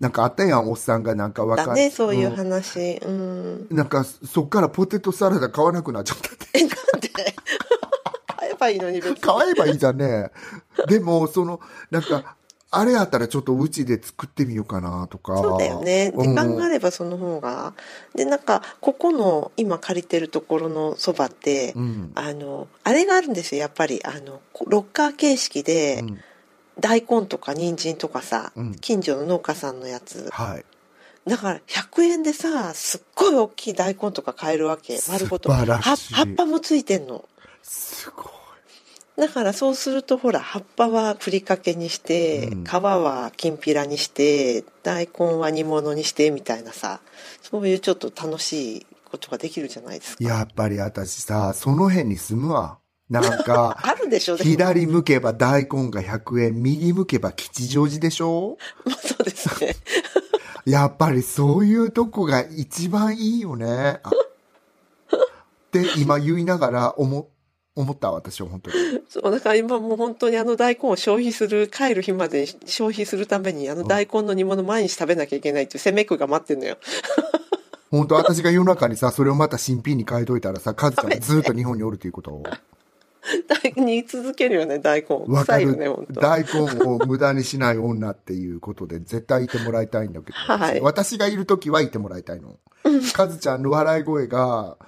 [0.00, 2.96] なんかあったやん、おっさんがなんか若だねそういううん話。
[2.96, 3.66] うん。
[3.70, 6.46] なんかそっからポテトサラダ買わなくなっちゃったって。
[6.54, 7.08] えなんで？
[7.10, 9.16] 買えばいいのに別に。
[9.16, 10.30] 買えばいいじゃんね。
[10.88, 11.60] でも、その、
[11.90, 12.36] なんか、
[12.70, 15.36] あれやったらちょっとうちで作ってみようかなとか。
[15.36, 16.12] そうだよね。
[16.16, 16.74] 時間がある。
[16.74, 17.74] ればその方が。
[18.14, 22.12] で、なんか、ここの今借りてるところのそばって、うん。
[22.14, 24.00] あの、あれがあるんですよ、やっぱり。
[24.02, 26.18] あの、ロッカー形式で、うん
[26.80, 30.28] 大根とか人参とかさ、うん近所の農家さんのやつ。
[30.30, 30.64] はい。
[31.28, 34.98] だから、100円でさ、すっごい大きい大根とか買えるわけ。
[35.08, 35.50] 丸ごと。
[35.50, 37.24] 素晴らしいは葉っぱもついてんの。
[37.62, 38.40] すごい。
[39.20, 47.00] だからそうするとほら葉っぱはふりかけにして、うん皮はきんぴらにして大根は煮物にしてみたいなさ
[47.42, 50.24] そういうちょっと楽しいことができるじゃないですか。
[50.24, 52.78] やっぱり私さ、その辺に住むわ。
[53.10, 58.56] なんか、 あるでしょ左向けば大根が100円、右向けば吉祥寺でしょ？
[58.84, 59.74] まあそうですね。
[60.64, 64.00] やっぱりそういうとこが一番いいよね。
[64.02, 64.12] あっ
[65.72, 67.28] て今言いながら思、
[67.74, 68.76] 思った私は本当に。
[69.08, 76.76] そうだから今もう本当にあの大根を消費する帰る日まで消費するためにあの大根の煮物毎日食べなきゃいけないっていう攻めくが待ってんのよ。
[77.90, 82.44] 本当私が夜中にさ、それをまた新品に変えといたらさ、カズちゃんがずっと日本におるということを。
[83.48, 85.16] 大根煮続けるよね大根。
[85.26, 85.88] わかるね。
[86.12, 90.38] 大根を無駄にしない女っていうことで 絶対いてもらいたいんだけど。
[90.38, 92.58] はい私がいるときはいてもらいたいの。
[93.12, 94.78] カズちゃんの笑い声が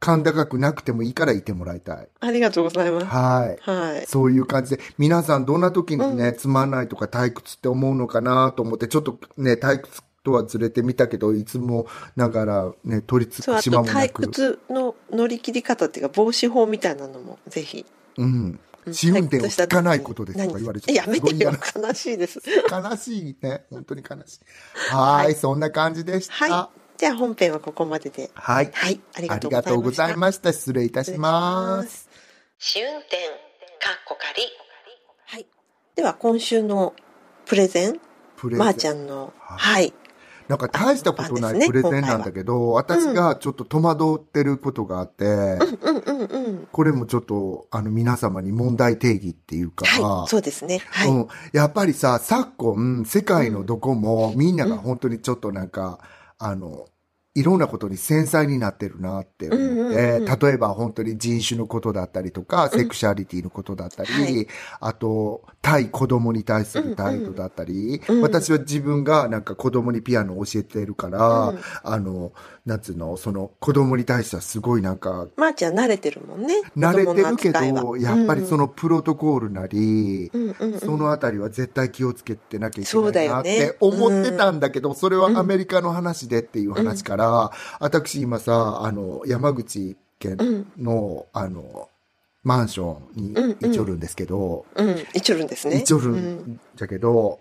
[0.00, 2.08] 甲高くなくてもいいからいてもらいたい。
[2.20, 3.06] ありがとうございます。
[3.06, 3.70] はい。
[3.70, 4.06] はい。
[4.06, 11.86] そういう感じで、皆さんどんな時にね、つまんないとか退屈って思うのかなと思って、ちょっとね、退屈とはずれてみたけど、いつも
[12.16, 14.22] ながらね、取り付そう、くあと退島もなく。
[14.22, 17.84] 屈の乗り切り方っていうか防止法みたいなのもぜひ。
[18.18, 18.24] うん。
[18.24, 18.60] うん
[18.90, 23.64] 試運転を聞かないことですとか言われちゃやめてよ悲しいです悲しいね。
[23.70, 24.40] 本当に悲しい。
[24.90, 26.32] はーい、そんな感じでした。
[26.32, 28.70] はいじゃあ本編はここまでではい。
[28.72, 30.58] はいありあがとうございましたした。
[30.58, 32.08] 失礼いたします。
[32.58, 34.42] 試運転かっこ仮
[35.26, 35.46] はい
[35.94, 36.94] では今週の
[37.44, 38.00] プレゼン
[38.36, 38.64] プレゼン。
[38.64, 39.92] まー、ちゃんのはいはい
[40.48, 45.58] なんか大したことないプレゼンなんだけど、私がちょっと戸惑ってることがあって、
[46.72, 50.80] これもちょっと、あの、皆様に問題定義っていうか、はいそうですね。
[50.90, 55.98] はい、うん、やっぱりさ、昨今、世界のどこも、みんなが本当にちょっとなんか、
[56.38, 56.86] あの、
[57.38, 64.46] いろんなことに繊細になってるなって思って、うんうんうん例えば本当に人種のことだったりとか、セクシャリティのことだったり、はい。
[64.80, 71.58] あと、対子供に対する態度だったり、うんうん私は自分がなんか子供にピアノを教えてるから、うん。
[71.82, 72.32] あの、
[72.68, 76.60] なんつうの、その子供に対してはすごいなんか、まー、ちゃん慣れてるもんね。
[76.76, 77.98] 慣れてるけど、は。
[77.98, 80.78] やっぱりそのプロトコールなり、うんうんうん。
[80.78, 91.88] そのあたりは絶対気をつけてなきゃいけないなって思ってたんだけど、それはアメリカの話でっていう話から、私今さ、あの、山口県の、あの、
[92.42, 95.76] マンションに行っちょるんですけど、うん一応るんですね。
[95.76, 97.40] 行っちょるうんんだけど、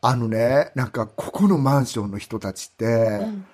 [0.00, 3.44] あのね、なんかここのマンションの人たちって、うん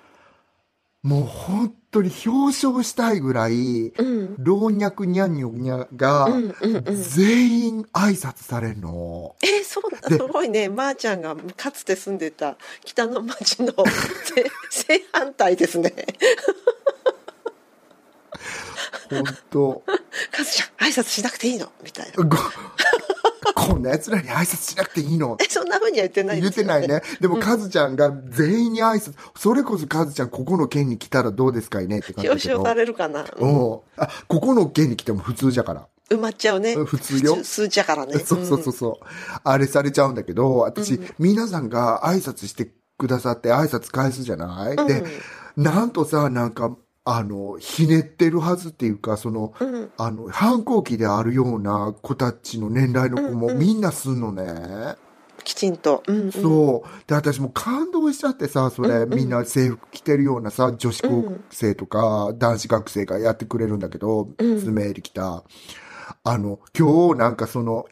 [1.01, 6.27] もう本当に表彰したいぐらい、うん老若にゃんにょにゃが
[6.85, 9.35] 全員挨拶されるの。
[9.41, 10.67] えーそうだ、ですごいね。
[10.69, 13.85] まー、ちゃんがかつて住んでた北の町の正
[14.69, 15.93] 正反対ですね。
[19.09, 19.83] 本当
[20.31, 21.71] かずちゃん、挨拶しなくていいの？
[21.83, 22.23] みたいな。
[23.67, 27.01] ごこんな奴らに挨拶しなくていいのえ、そんな風には言ってない言ってないね。
[27.19, 31.99] でも、カズちゃんが全員に挨拶、それこそカズちゃんここの県に来たらどうですかいね？
[31.99, 32.29] って感じ。
[32.29, 33.25] 表彰されるかな？
[33.37, 33.79] うん。
[33.97, 35.87] あ、ここの県に来ても普通じゃから。
[36.09, 36.73] 埋まっちゃうね。
[36.73, 38.17] うん普通よ数字だからね。
[38.25, 39.05] そうそうそうそう。
[39.43, 42.67] あれされちゃうんだけど、私、皆さんが挨拶して
[42.97, 45.03] くださって挨拶返すじゃない、うんで、
[45.55, 46.75] なんとさ、なんか、
[47.05, 54.95] あの、ひねってるはずっていうか、その、うんあの、反抗期であるような子たちの年代の子もみんなすんのね。
[55.43, 56.03] きちんと。
[56.07, 57.07] うんうんそう。
[57.07, 64.29] で、私もう感動しちゃってさ、それ、うんうんみんな制服着てるようなさ、女子高生とか、男子学生がやってくれるんだけど、
[65.11, 65.43] た。
[66.23, 67.85] あの、今日なんかその、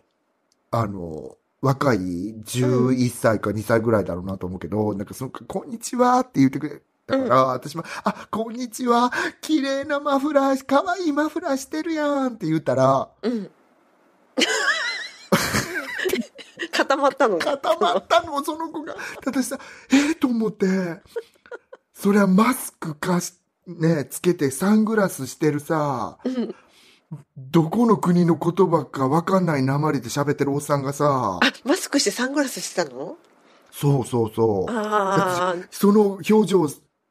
[0.69, 13.49] あの、若い11歳か2歳ぐらいだろうなと思うけど、なんかその、こんにちはって言ってくれ、だから、私も、あ、こんにちは、綺麗なマフラー、可愛いマフラーしてるやんって言ったら、うん。
[16.71, 17.39] 固まったの？
[17.39, 18.95] 固まったの、その子が。
[19.25, 19.57] 私さ、
[19.89, 20.65] えー、と思って、
[21.93, 23.33] それはマスクかし、
[23.65, 26.53] ね、つけてサングラスしてるさ、うん。
[27.37, 33.15] どこの国の言葉かわかんない鉛で喋ってるおっさんがさ、あ、マスクしてサングラスしてたの？
[33.71, 34.71] そうそうそう。
[35.71, 36.67] その表情、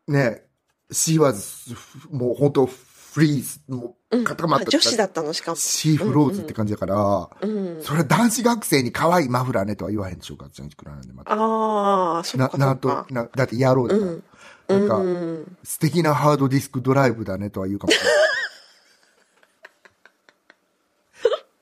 [0.09, 0.43] ね、
[0.91, 1.75] she was,
[2.11, 4.67] もう本当フリーズ、もう固まった。
[4.67, 5.57] 女子だったのしかも。
[5.57, 7.47] シーフローズって感じだから、う
[7.79, 7.83] ん。
[7.83, 11.33] それは男子学生に可愛いマフラーねとは言わへんでしょうか、ちゃんくらなんでまた。
[11.33, 13.07] ああ、そっな、かそなんと。
[13.11, 14.11] な、だってやろうだから。
[14.13, 14.25] うん。
[14.69, 15.57] なんか、うん。
[15.65, 18.15] 素敵なハードディスクドライブだねとは言うかもしれない。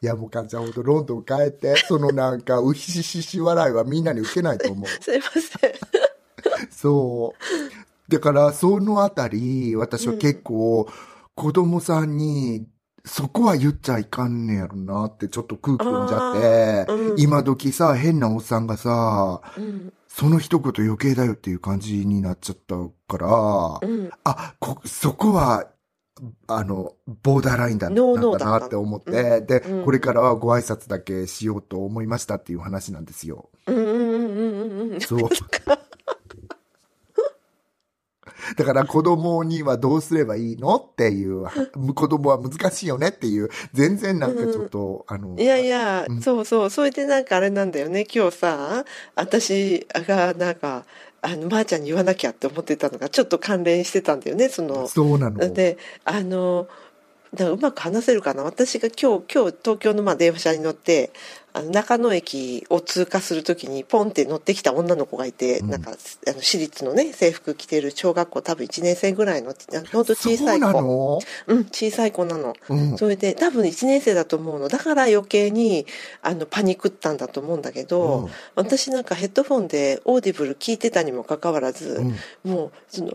[0.03, 4.89] いや、もうかんちゃん、ほんとロンドン帰って、そのなんか、うひししし笑いはみんなに受けないと思う。
[5.03, 5.73] すいません。
[6.71, 7.45] そう。
[8.09, 10.89] だから、そのあたり、私は結構、
[11.35, 12.67] 子供さんに、
[13.07, 19.93] そこは言っちゃいかんねやろなって、ちょっと空気読んじゃって、うん今時さ、変なおっさんがさ、うん。
[20.09, 22.77] その一言余計だよっていう感じになっちゃった
[23.09, 24.11] から、うん。
[24.25, 25.67] あ、こ、そこは、
[26.47, 26.93] あの、
[27.23, 33.51] ボーダーラインだノーノーだったなって思って、で、うんこれからはご挨拶だけしようと思いましたっていう話なんですよ。
[33.67, 35.01] うんうんうんうんうん。
[35.01, 35.29] そう。
[38.57, 41.45] だから子供にはどうすればいいのっていう、
[41.95, 46.71] 子供は難しいよねっていう、全然なんかちょっと、あの、いやいや、うんそうそう。
[46.71, 48.07] それでなんかあれなんだよね。
[48.13, 48.85] 今日さ、
[49.15, 50.85] 私がなんか、
[51.23, 54.51] あの、まー、ちゃんに言わなきゃって思ってたのがちょっと関連してたんだよね。
[54.51, 55.53] その、そうなの。
[55.53, 56.69] で、あの、
[57.35, 58.45] だからうまく話せるかな。
[58.45, 61.11] 私が今日、今日東京のまあ電車に乗って、
[61.53, 65.71] あの中野駅を通過するときにポンって乗ってきた女の子がいて、うん。
[65.71, 69.55] なんか、あの、私立のね、制服着てる小学校多分1年生ぐらいの、
[69.93, 71.23] ほんと小さい子。
[71.47, 72.55] うん、小さい子なの。
[72.69, 72.99] うん。
[72.99, 74.69] それで多分1年生だと思うの。
[74.69, 75.87] だから余計に
[76.23, 78.31] あのパニックったんだと思うんだけど、うん。
[78.57, 82.03] 私なんかヘッドフォンでオーディブル聞いてたにもかかわらず、
[82.45, 82.51] うん。
[82.51, 83.11] もうその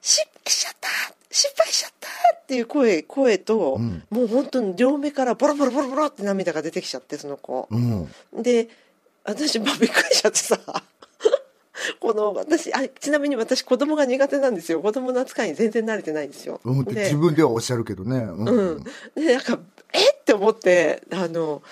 [0.00, 7.68] 失敗しちゃった失敗しちゃった!」っていう声声と、うんもう本当に両目からボロボロボロボロって涙が出てきちゃってその子。
[7.70, 8.08] うん。
[8.32, 8.68] で
[9.24, 10.58] 私もびっくりしちゃってさ
[12.00, 16.60] この私あちなみに私子供が苦手なんですよ子供の扱いに全然慣れてないんですよ。
[16.64, 18.16] うん自分ではおっしゃるけどね。
[18.18, 18.48] うん。
[18.48, 19.58] うん、でなんか
[19.92, 21.62] 「えっ?」て思って「あの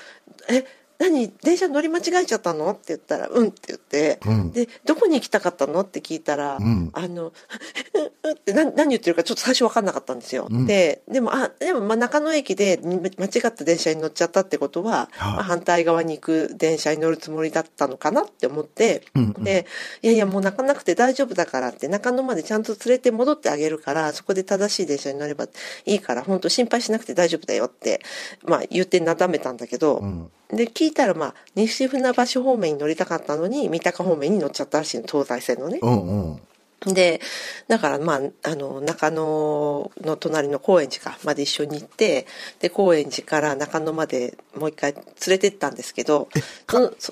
[0.49, 0.65] え？
[0.99, 7.33] 何電車乗り間違えちゃったの?」って言ったら「うん」って言って、うんで「どこに行きたかったの?」って聞いたら「うんあの
[8.25, 10.47] うん」って何何言ってるかちょっと最初分かんなかったんですよ。
[10.51, 19.05] うんででもあでもまあ中野駅でに間違った電車に乗っちゃったってことは、はあ反対側に行く電車に乗るつもりだったのかなって思って。
[19.15, 19.67] うんうんで
[20.03, 25.47] 「いやいやもう泣かなくて大丈夫だから」って中野までちゃんと連れて戻ってあげるからそこで正しい電車に乗れば
[25.85, 28.01] いいから本当心配しなくて大丈夫だよって、
[28.45, 30.31] まあ、言ってなだめたんだけど、うん。
[30.51, 35.79] で聞いたらまあ西船橋方面に乗りたかったのに三鷹方面に乗っちゃったらしいの東西線のね。
[35.83, 36.41] うんうん。
[36.85, 37.23] で
[37.69, 42.27] だからまああの中野の隣の高円寺かまで一緒に行って
[42.61, 46.29] で高円寺から中野までもう一回連れてったんですけど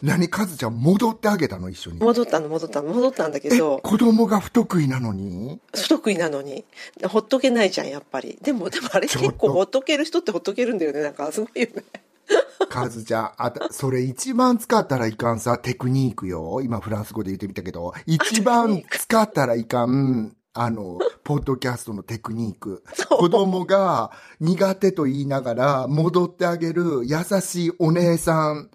[0.03, 1.99] 何、カズちゃん戻ってあげたの一緒に？
[1.99, 5.59] 戻ったの戻ったの戻ったんだけえ、ど子供が不得意なのに？
[5.75, 6.65] 不得意なのに
[7.09, 11.83] ほっとけないじゃんやっぱりでもでもあれ結構ほっとける人ってほっとけるんだよねなんかすごいよね
[12.71, 16.61] カズちゃん、あた、それ一番使ったらいかんさ、テクニックよ。
[16.63, 22.85] 今フランス語で言ってみたけど、一番使ったらいかん、あの、ポッドキャストのテクニック。
[23.09, 28.71] 子供が苦手と言いながら戻ってあげる優しいお姉さん。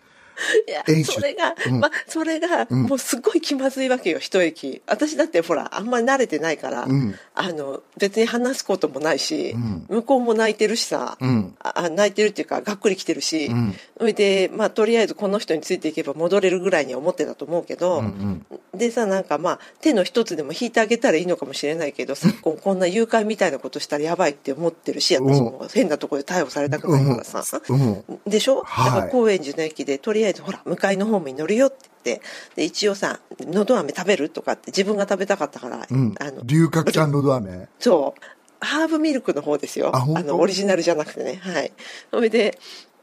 [0.67, 1.79] いやそれが、うん。
[1.79, 2.83] まあそれがうん。
[2.83, 7.15] もうすごい気まずいわけよ一駅私だってほらあんまり慣れてないから、うん。
[7.35, 9.85] あの別に話すこともないし、うん。
[9.89, 11.55] 向こうも泣いてるしさ、うん。
[11.59, 13.75] ああ泣いてるっていうかがっくり来てるし、うん。
[13.97, 18.77] それでまあとりあえずこの人についていけば戻れるぐらいには思ってたと思うけど、うんうん。
[18.77, 25.67] でさなんかまあ手の一つでも引いてあげたらいいのかもしれないけど昨今こんな誘拐みたいなことしたらやばいって思ってるし私も。
[25.73, 28.03] 変なところで逮捕されたくないからさ、うん。
[28.25, 28.85] でしょ、はい。
[28.85, 32.25] だから高円寺の駅でとりあえずほら向かいのホームに乗るよって言って
[32.55, 36.15] で一応さ「のど飴食べる?」とかって自分が食べたかったから、うん。
[36.19, 36.41] あの。
[36.43, 37.67] 龍角散のど飴？
[37.79, 38.21] そう。
[38.61, 39.91] ハーブミルクの方ですよ。
[39.95, 41.39] あのオリジナルじゃなくてね。
[41.41, 41.71] はい。
[42.11, 42.59] それで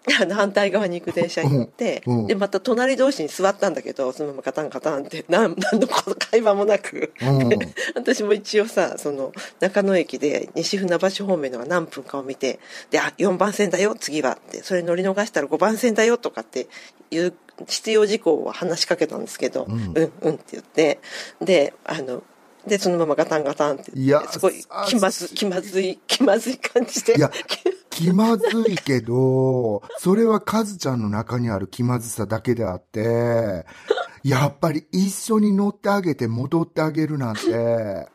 [0.21, 7.13] あの反対側に行く電車に乗って、うんうんでまた隣同士に座ったんだけどそのままカタンカタンって何 何の会話もなく、
[7.95, 12.59] 私も一応さその中野駅で西船橋方面のが何分かを見て
[12.91, 16.67] であ4番線だよ次はってそれ乗り逃したら5番線だよとかって
[17.11, 17.35] いう
[17.67, 19.93] 必要事項を話しかけたんですけど、うん。
[19.95, 21.01] うんうんって言って
[21.41, 22.23] であの
[22.67, 24.55] でそのままガタンガタンっていやすごい
[24.89, 27.17] 気まず気まずい気まずい感じで。
[27.17, 27.31] いや
[27.91, 33.65] 気まずいけど、それはカズちゃんの中にある気まずさだけであって、
[34.23, 38.09] やっぱり一緒に乗ってあげて戻ってあげるなんて、ね、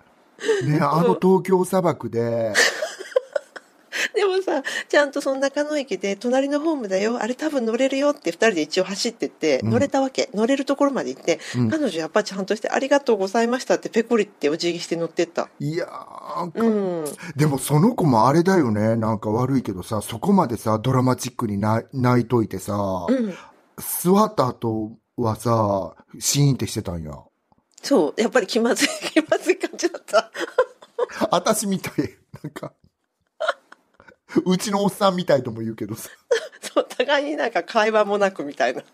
[0.82, 2.54] あの東京砂漠で、
[4.16, 7.22] でもさちゃんとその中野駅で隣のホームだよ。
[7.22, 9.70] あれ多分乗れるよって2人で一応走ってってうん。
[9.72, 11.70] 乗れたわけ、乗れるところまで行って、うん。
[11.70, 15.49] 彼女やっぱちゃんとしてありがとうございましたってペコリってお辞儀して乗ってった。
[15.60, 16.68] いやー、う
[17.04, 17.06] ん。
[17.36, 23.34] でもその子もあれだよね、なんか悪いけどさ、そこまでさ、ドラマチックにな泣いといてさ、うん。
[23.78, 27.12] 座った後はさ、シーンってしてたんや。
[27.82, 28.22] そう。
[28.22, 30.32] やっぱり気まずい 気まずい感じだった。
[31.32, 32.10] 私みたい。
[32.43, 32.74] なんか、
[34.45, 36.09] うちのおっさんみたいとも言うけどさ。
[36.61, 38.82] そう互いになんか会話もなくみたいな。
[38.82, 38.86] え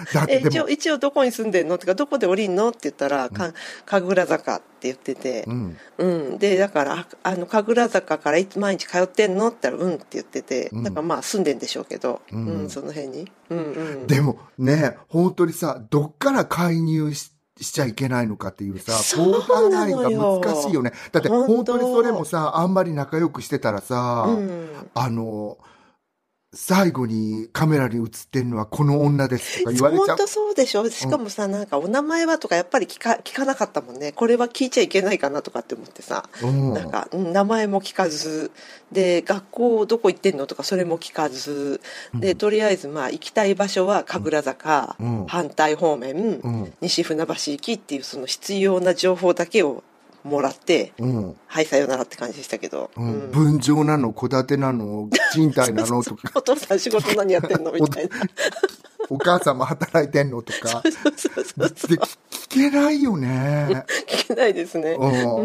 [0.08, 1.76] 一だってでも、応一応どこに住んでんの？
[1.76, 2.70] ってかどこで降りんの？
[2.70, 3.52] って言ったら、か
[3.86, 5.44] 神楽坂って言ってて。
[5.46, 5.78] う、ん。
[5.98, 9.48] うん、でだからああの神楽坂からいつ毎日通ってんの？
[9.48, 10.82] って言ったらうんって言ってて、うん。
[10.82, 13.60] だからまあ住んでんでしょうけど、ううんんその辺に、うんう
[14.04, 17.33] ん、でもね、本当にさ、どっから介入し
[17.64, 20.92] しちゃいけないのかっていうさ、そうボーダーラインが難しいよね。
[21.10, 21.54] だって本当。
[21.54, 24.68] 本当にそれもさ、あんまり仲良くしてたらさ、うん。
[24.94, 25.58] あの、
[26.54, 30.06] 最後にカメラに映ってるのはこの女ですとか言われちゃう。
[30.06, 34.12] 本当そうでしょしかもさ、なんかお名前はとかやっぱり聞か聞かなかったもんね。
[34.12, 36.72] これは聞いちゃいけないかなとかって思ってさ、うん。
[36.72, 38.50] なんかうん名前も聞かず。
[38.92, 41.80] で学校どこ行ってんのとかそれも聞かず。
[42.14, 45.26] でとりあえずまあ行きたい場所は神楽坂、うん。
[45.26, 46.72] 反対方面、うん。
[46.80, 49.82] 西船橋行きっていうその必要な情報だけを
[50.24, 51.36] もらって、うん。
[51.46, 53.24] はいさよならって感じでしたけど、うん。
[53.24, 53.30] うん。
[53.30, 58.16] 分譲なの、戸建てなの、賃貸なのとか、 お父さん仕事何やってんのみたいな
[59.10, 62.18] お母さんも働いてんのとか、 そうそうそうで聞
[62.54, 63.84] 聞けないよね。
[64.06, 64.92] 聞けないですね。
[64.92, 65.36] うん。
[65.36, 65.42] う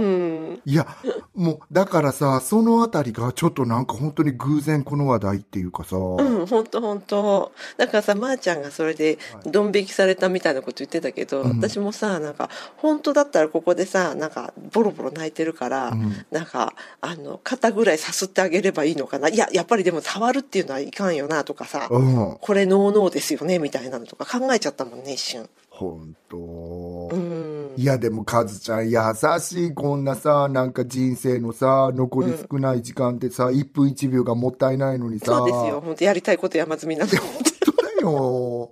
[0.53, 0.61] ん。
[0.63, 0.85] いや、
[1.33, 11.57] もう、だからさ、そのあたりがちょっとなんか本当に偶然この話題っていうかさ、うん、本当本当だからさ、まー、ちゃんがそれで、ドン引きされたみたいなこと言ってたけど、うん。
[11.57, 16.13] 私もさ、なんか、本当だったらここでさ、なんか、ボロボロ泣いてるから、うん。
[16.29, 19.29] なんか、あの、肩ぐらいさすってあげればいいのかな。
[19.29, 25.49] いや、やっぱりでも触るっていうのはいかんよな、とかさ、うん、これノーノーですよね、みたいなのとか考えちゃったもんね、一瞬。
[25.69, 27.73] 本当、うん。
[27.77, 28.99] いや、でも、カズちゃん、優
[29.39, 35.81] しい、こんなさ、なんか人生のさ、残り少ない時間でさ、1分1秒がもったいないのにさ、そうですよ。
[35.81, 37.11] 本当やりたいこと山積みなの。
[37.11, 37.19] 本
[37.61, 38.71] 当だよ。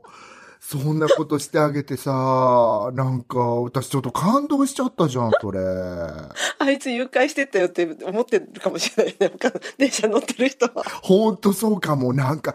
[0.70, 5.62] そんなことしてあげてさ、なんか、私ちょっと感動しちゃったじゃん、それ。
[6.60, 9.32] あいつ誘拐してったよって思ってるかもしれないね。
[9.78, 10.84] 電車乗ってる人は。
[11.02, 12.54] ほんとそうかも、なんか、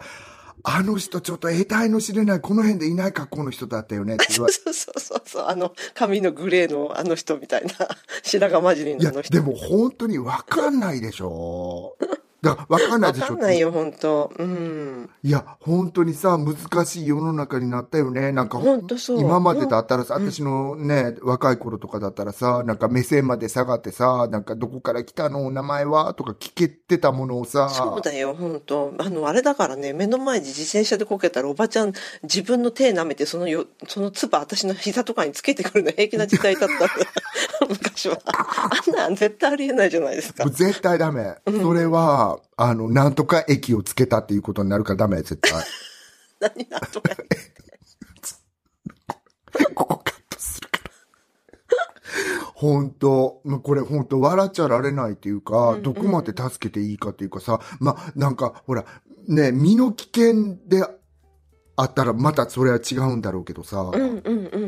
[0.65, 4.15] あの人ちょっと得体の知れない、この辺でいない格好の人だったよね。
[4.15, 5.45] って言わそうそうそうそう。
[5.45, 7.73] あの髪のグレーのあの人みたいな。
[8.23, 9.33] 白髪混じりいや、のあの人。
[9.33, 11.97] でも本当にわかんないでしょ。
[12.43, 13.27] だから、わかんないわでしょ。
[13.27, 14.31] かんないよ本当。
[14.37, 15.09] うん。
[15.23, 18.31] いや、本当にさ、難しい世の中になったよね。
[18.31, 19.19] なんか、本当そう。
[19.19, 28.93] 今までだったらさ、私のね、若い頃とかだったらさ、なんか目線まで下がってさ、なんかどこから来たの、お名前はとか聞けてたものをさ、そうだよ本当。
[28.97, 36.87] あのあれだからね目の前で自転車でこけたらおばちゃん自分の手舐めてそのよその唾私の膝とかにつけてくるの平気な時代だった
[37.67, 38.17] 昔は。
[38.25, 40.49] あんなん絶対ありえないじゃないですか。
[40.49, 41.35] 絶対ダメ。
[41.45, 45.51] それは、あの、なんとか駅をつけたっていうことになるからダメ、絶対。
[46.39, 47.09] 何なんとか
[49.75, 52.45] ここカットするから。
[52.53, 53.41] 本当。
[53.43, 58.85] まあこれ本当笑っちゃられないっていうか、どこまで助けていいかっていうかさ、まあ、なんか、ほら、
[59.27, 60.85] ね、身の危険で
[61.75, 64.67] あったらまたそれは違うんだろうけどさ、うんうんうんうんう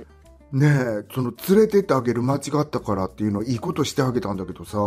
[0.00, 0.06] ん
[0.52, 4.78] ねえ、その連れてってあげる間違ったからっていうのはいいことしてあげたんだけどさ、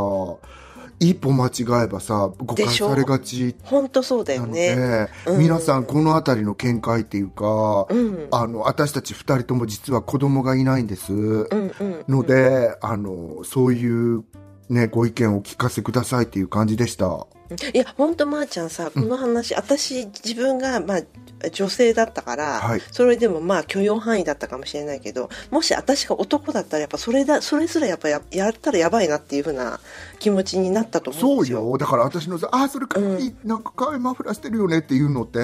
[0.99, 4.75] 一歩間違えばさ、誤解されがち本当そうだよね。
[4.75, 5.39] で、うん。
[5.39, 8.27] 皆さんこのあたりの見解っていうか、うん。
[8.31, 11.13] あの、私たち二人とも実は子供がいないんです。
[11.13, 12.05] うんうん。
[12.07, 14.23] ので、あの、そういう
[14.69, 17.27] ね、ご意見をお聞かせくださいっていう感じでした。
[17.73, 29.79] いや本当まーちゃんさこの話、私自分がまあ女性だったから、はいそれでもまあ許容範囲だったかもしれないけどもし私が男だったらやっぱそれだそれすらやっぱややったらやばいなっていうふうな
[30.19, 31.59] 気持ちになったと思うんですよ。
[31.59, 31.77] そうよ。
[31.77, 35.39] だから私のさ、あ、それかわいい、なんかかわいいマフラーしてるよねっていうのって、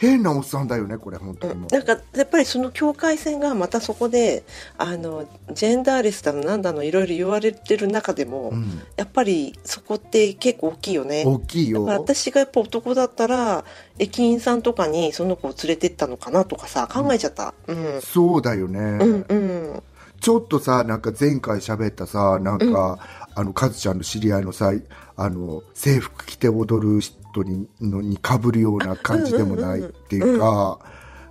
[0.00, 1.66] 変なおっさんだよね、これ、本当に。
[1.68, 4.44] なんかやっぱりその境界線がまたそこで
[4.78, 11.24] あのジェンダーレスだのなんだのいろいろ言われてる中でも、うんやっぱりそこって結構大きいよね。
[11.26, 11.84] 大きいよ。
[11.84, 13.64] 私がやっぱ男だったら
[13.98, 18.78] 駅員さんとかにその子を連れてったのかなとかさ考えちゃった、うん、そうだよね。
[18.78, 19.82] うんうん
[20.20, 22.98] ちょっとさ、なんか前回喋ったさ、なんか、
[23.34, 24.72] あの、カズちゃんの知り合いのさ、
[25.20, 30.78] あの、制服着て踊る人に、のに被るような感じでもないっていうか、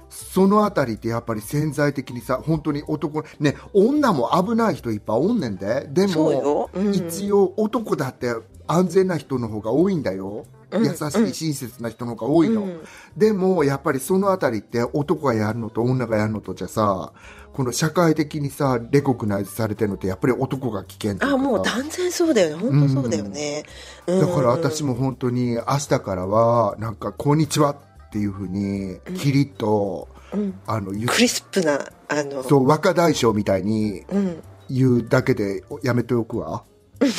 [0.09, 5.87] そのあたりってやっぱり潜在的にさ、本当に男、ね、女も危ない人いっぱいおんねんで。
[5.89, 8.31] でもよ、うん一応男だって
[8.67, 10.45] 安全な人の方が多いんだよ。
[10.71, 12.61] うん優しい親切な人の方が多いの。
[12.61, 12.79] うん
[13.17, 17.11] でも、やっぱりそのあたりって男がやるのと女がやるのとじゃさ、
[17.53, 22.69] この社会的にさ、レコグナイズされてるのってやっぱり男が危険あもう断然そうだよね。
[22.69, 23.63] 本当そうだよね、
[24.07, 24.19] うん。
[24.19, 30.59] だから私も本当に明日からは、なんか、こんにちはっていうふうに、キリッと、うん。
[30.67, 32.43] あの、クリスプなあの。
[32.43, 34.43] そう、若大将みたいにうん。
[34.69, 36.63] 言うだけでやめておくわ。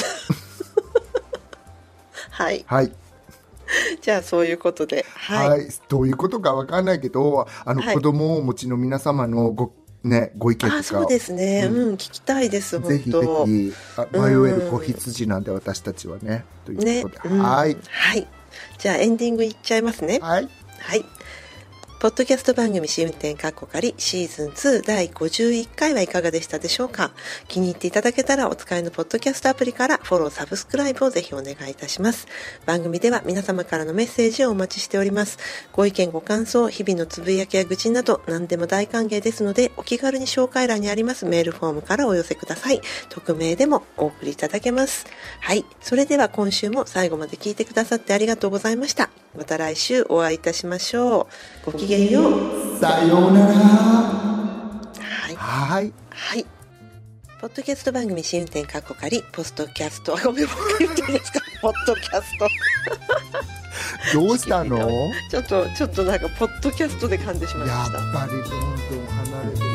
[2.30, 2.64] はい。
[2.66, 2.92] はい。
[4.00, 5.04] じゃあそういうことで。
[5.14, 5.68] は、はいい。
[5.88, 7.94] どういうことかわかんないけど、あの、はい。
[7.94, 9.72] 子供をお持ちの皆様のご、
[10.02, 10.76] ね、ご意見とか。
[10.78, 16.44] あそうですね、ううんん聞きたいですぜひぜひ、あ迷える子羊なんで私たちはね。
[16.64, 17.34] というねことで。
[17.34, 17.76] うんはい。
[17.88, 18.26] はい
[18.78, 20.48] じゃあエンディングいっちゃいますねはい。
[20.80, 21.04] はい。
[22.00, 27.10] ポッドキャスト番組試運転カッコ仮シーズン2第51回はいかがでしたでしょうか？
[27.46, 32.26] 気に入っていただけたらお使いのポッドキャストアプリからフォロー、サブスクライブをぜひお願いいたします。
[32.64, 35.36] 番組では皆様からのメッセージをお待ちしております。
[35.74, 42.80] ご意見ご感想、日々のつぶやきや愚痴など何でも大歓迎ですのでお気軽に紹介欄にありますメールフォームからお寄せください。
[43.10, 45.04] 匿名でもお送りいただけます。
[45.40, 45.66] はい。
[45.82, 49.10] それでは今週も最後まで聞いてくださってありがとうございました。
[49.36, 51.28] また来週お会いいたしましょ
[51.66, 51.70] う。
[51.70, 52.78] ごきげんよう。
[52.80, 53.54] さようなら。
[53.54, 55.34] はい。
[55.36, 55.92] はい。
[56.10, 56.46] はい。
[57.40, 62.46] ポッドキャスト番組試運転カッコ仮ポストキャストごめん僕言っていいですかポッドキャスト
[64.20, 64.78] どうしたの？
[65.30, 69.69] ちょっとちょっとなんかポッドキャストで噛んでしまいまやっしたぱりどんどん離れて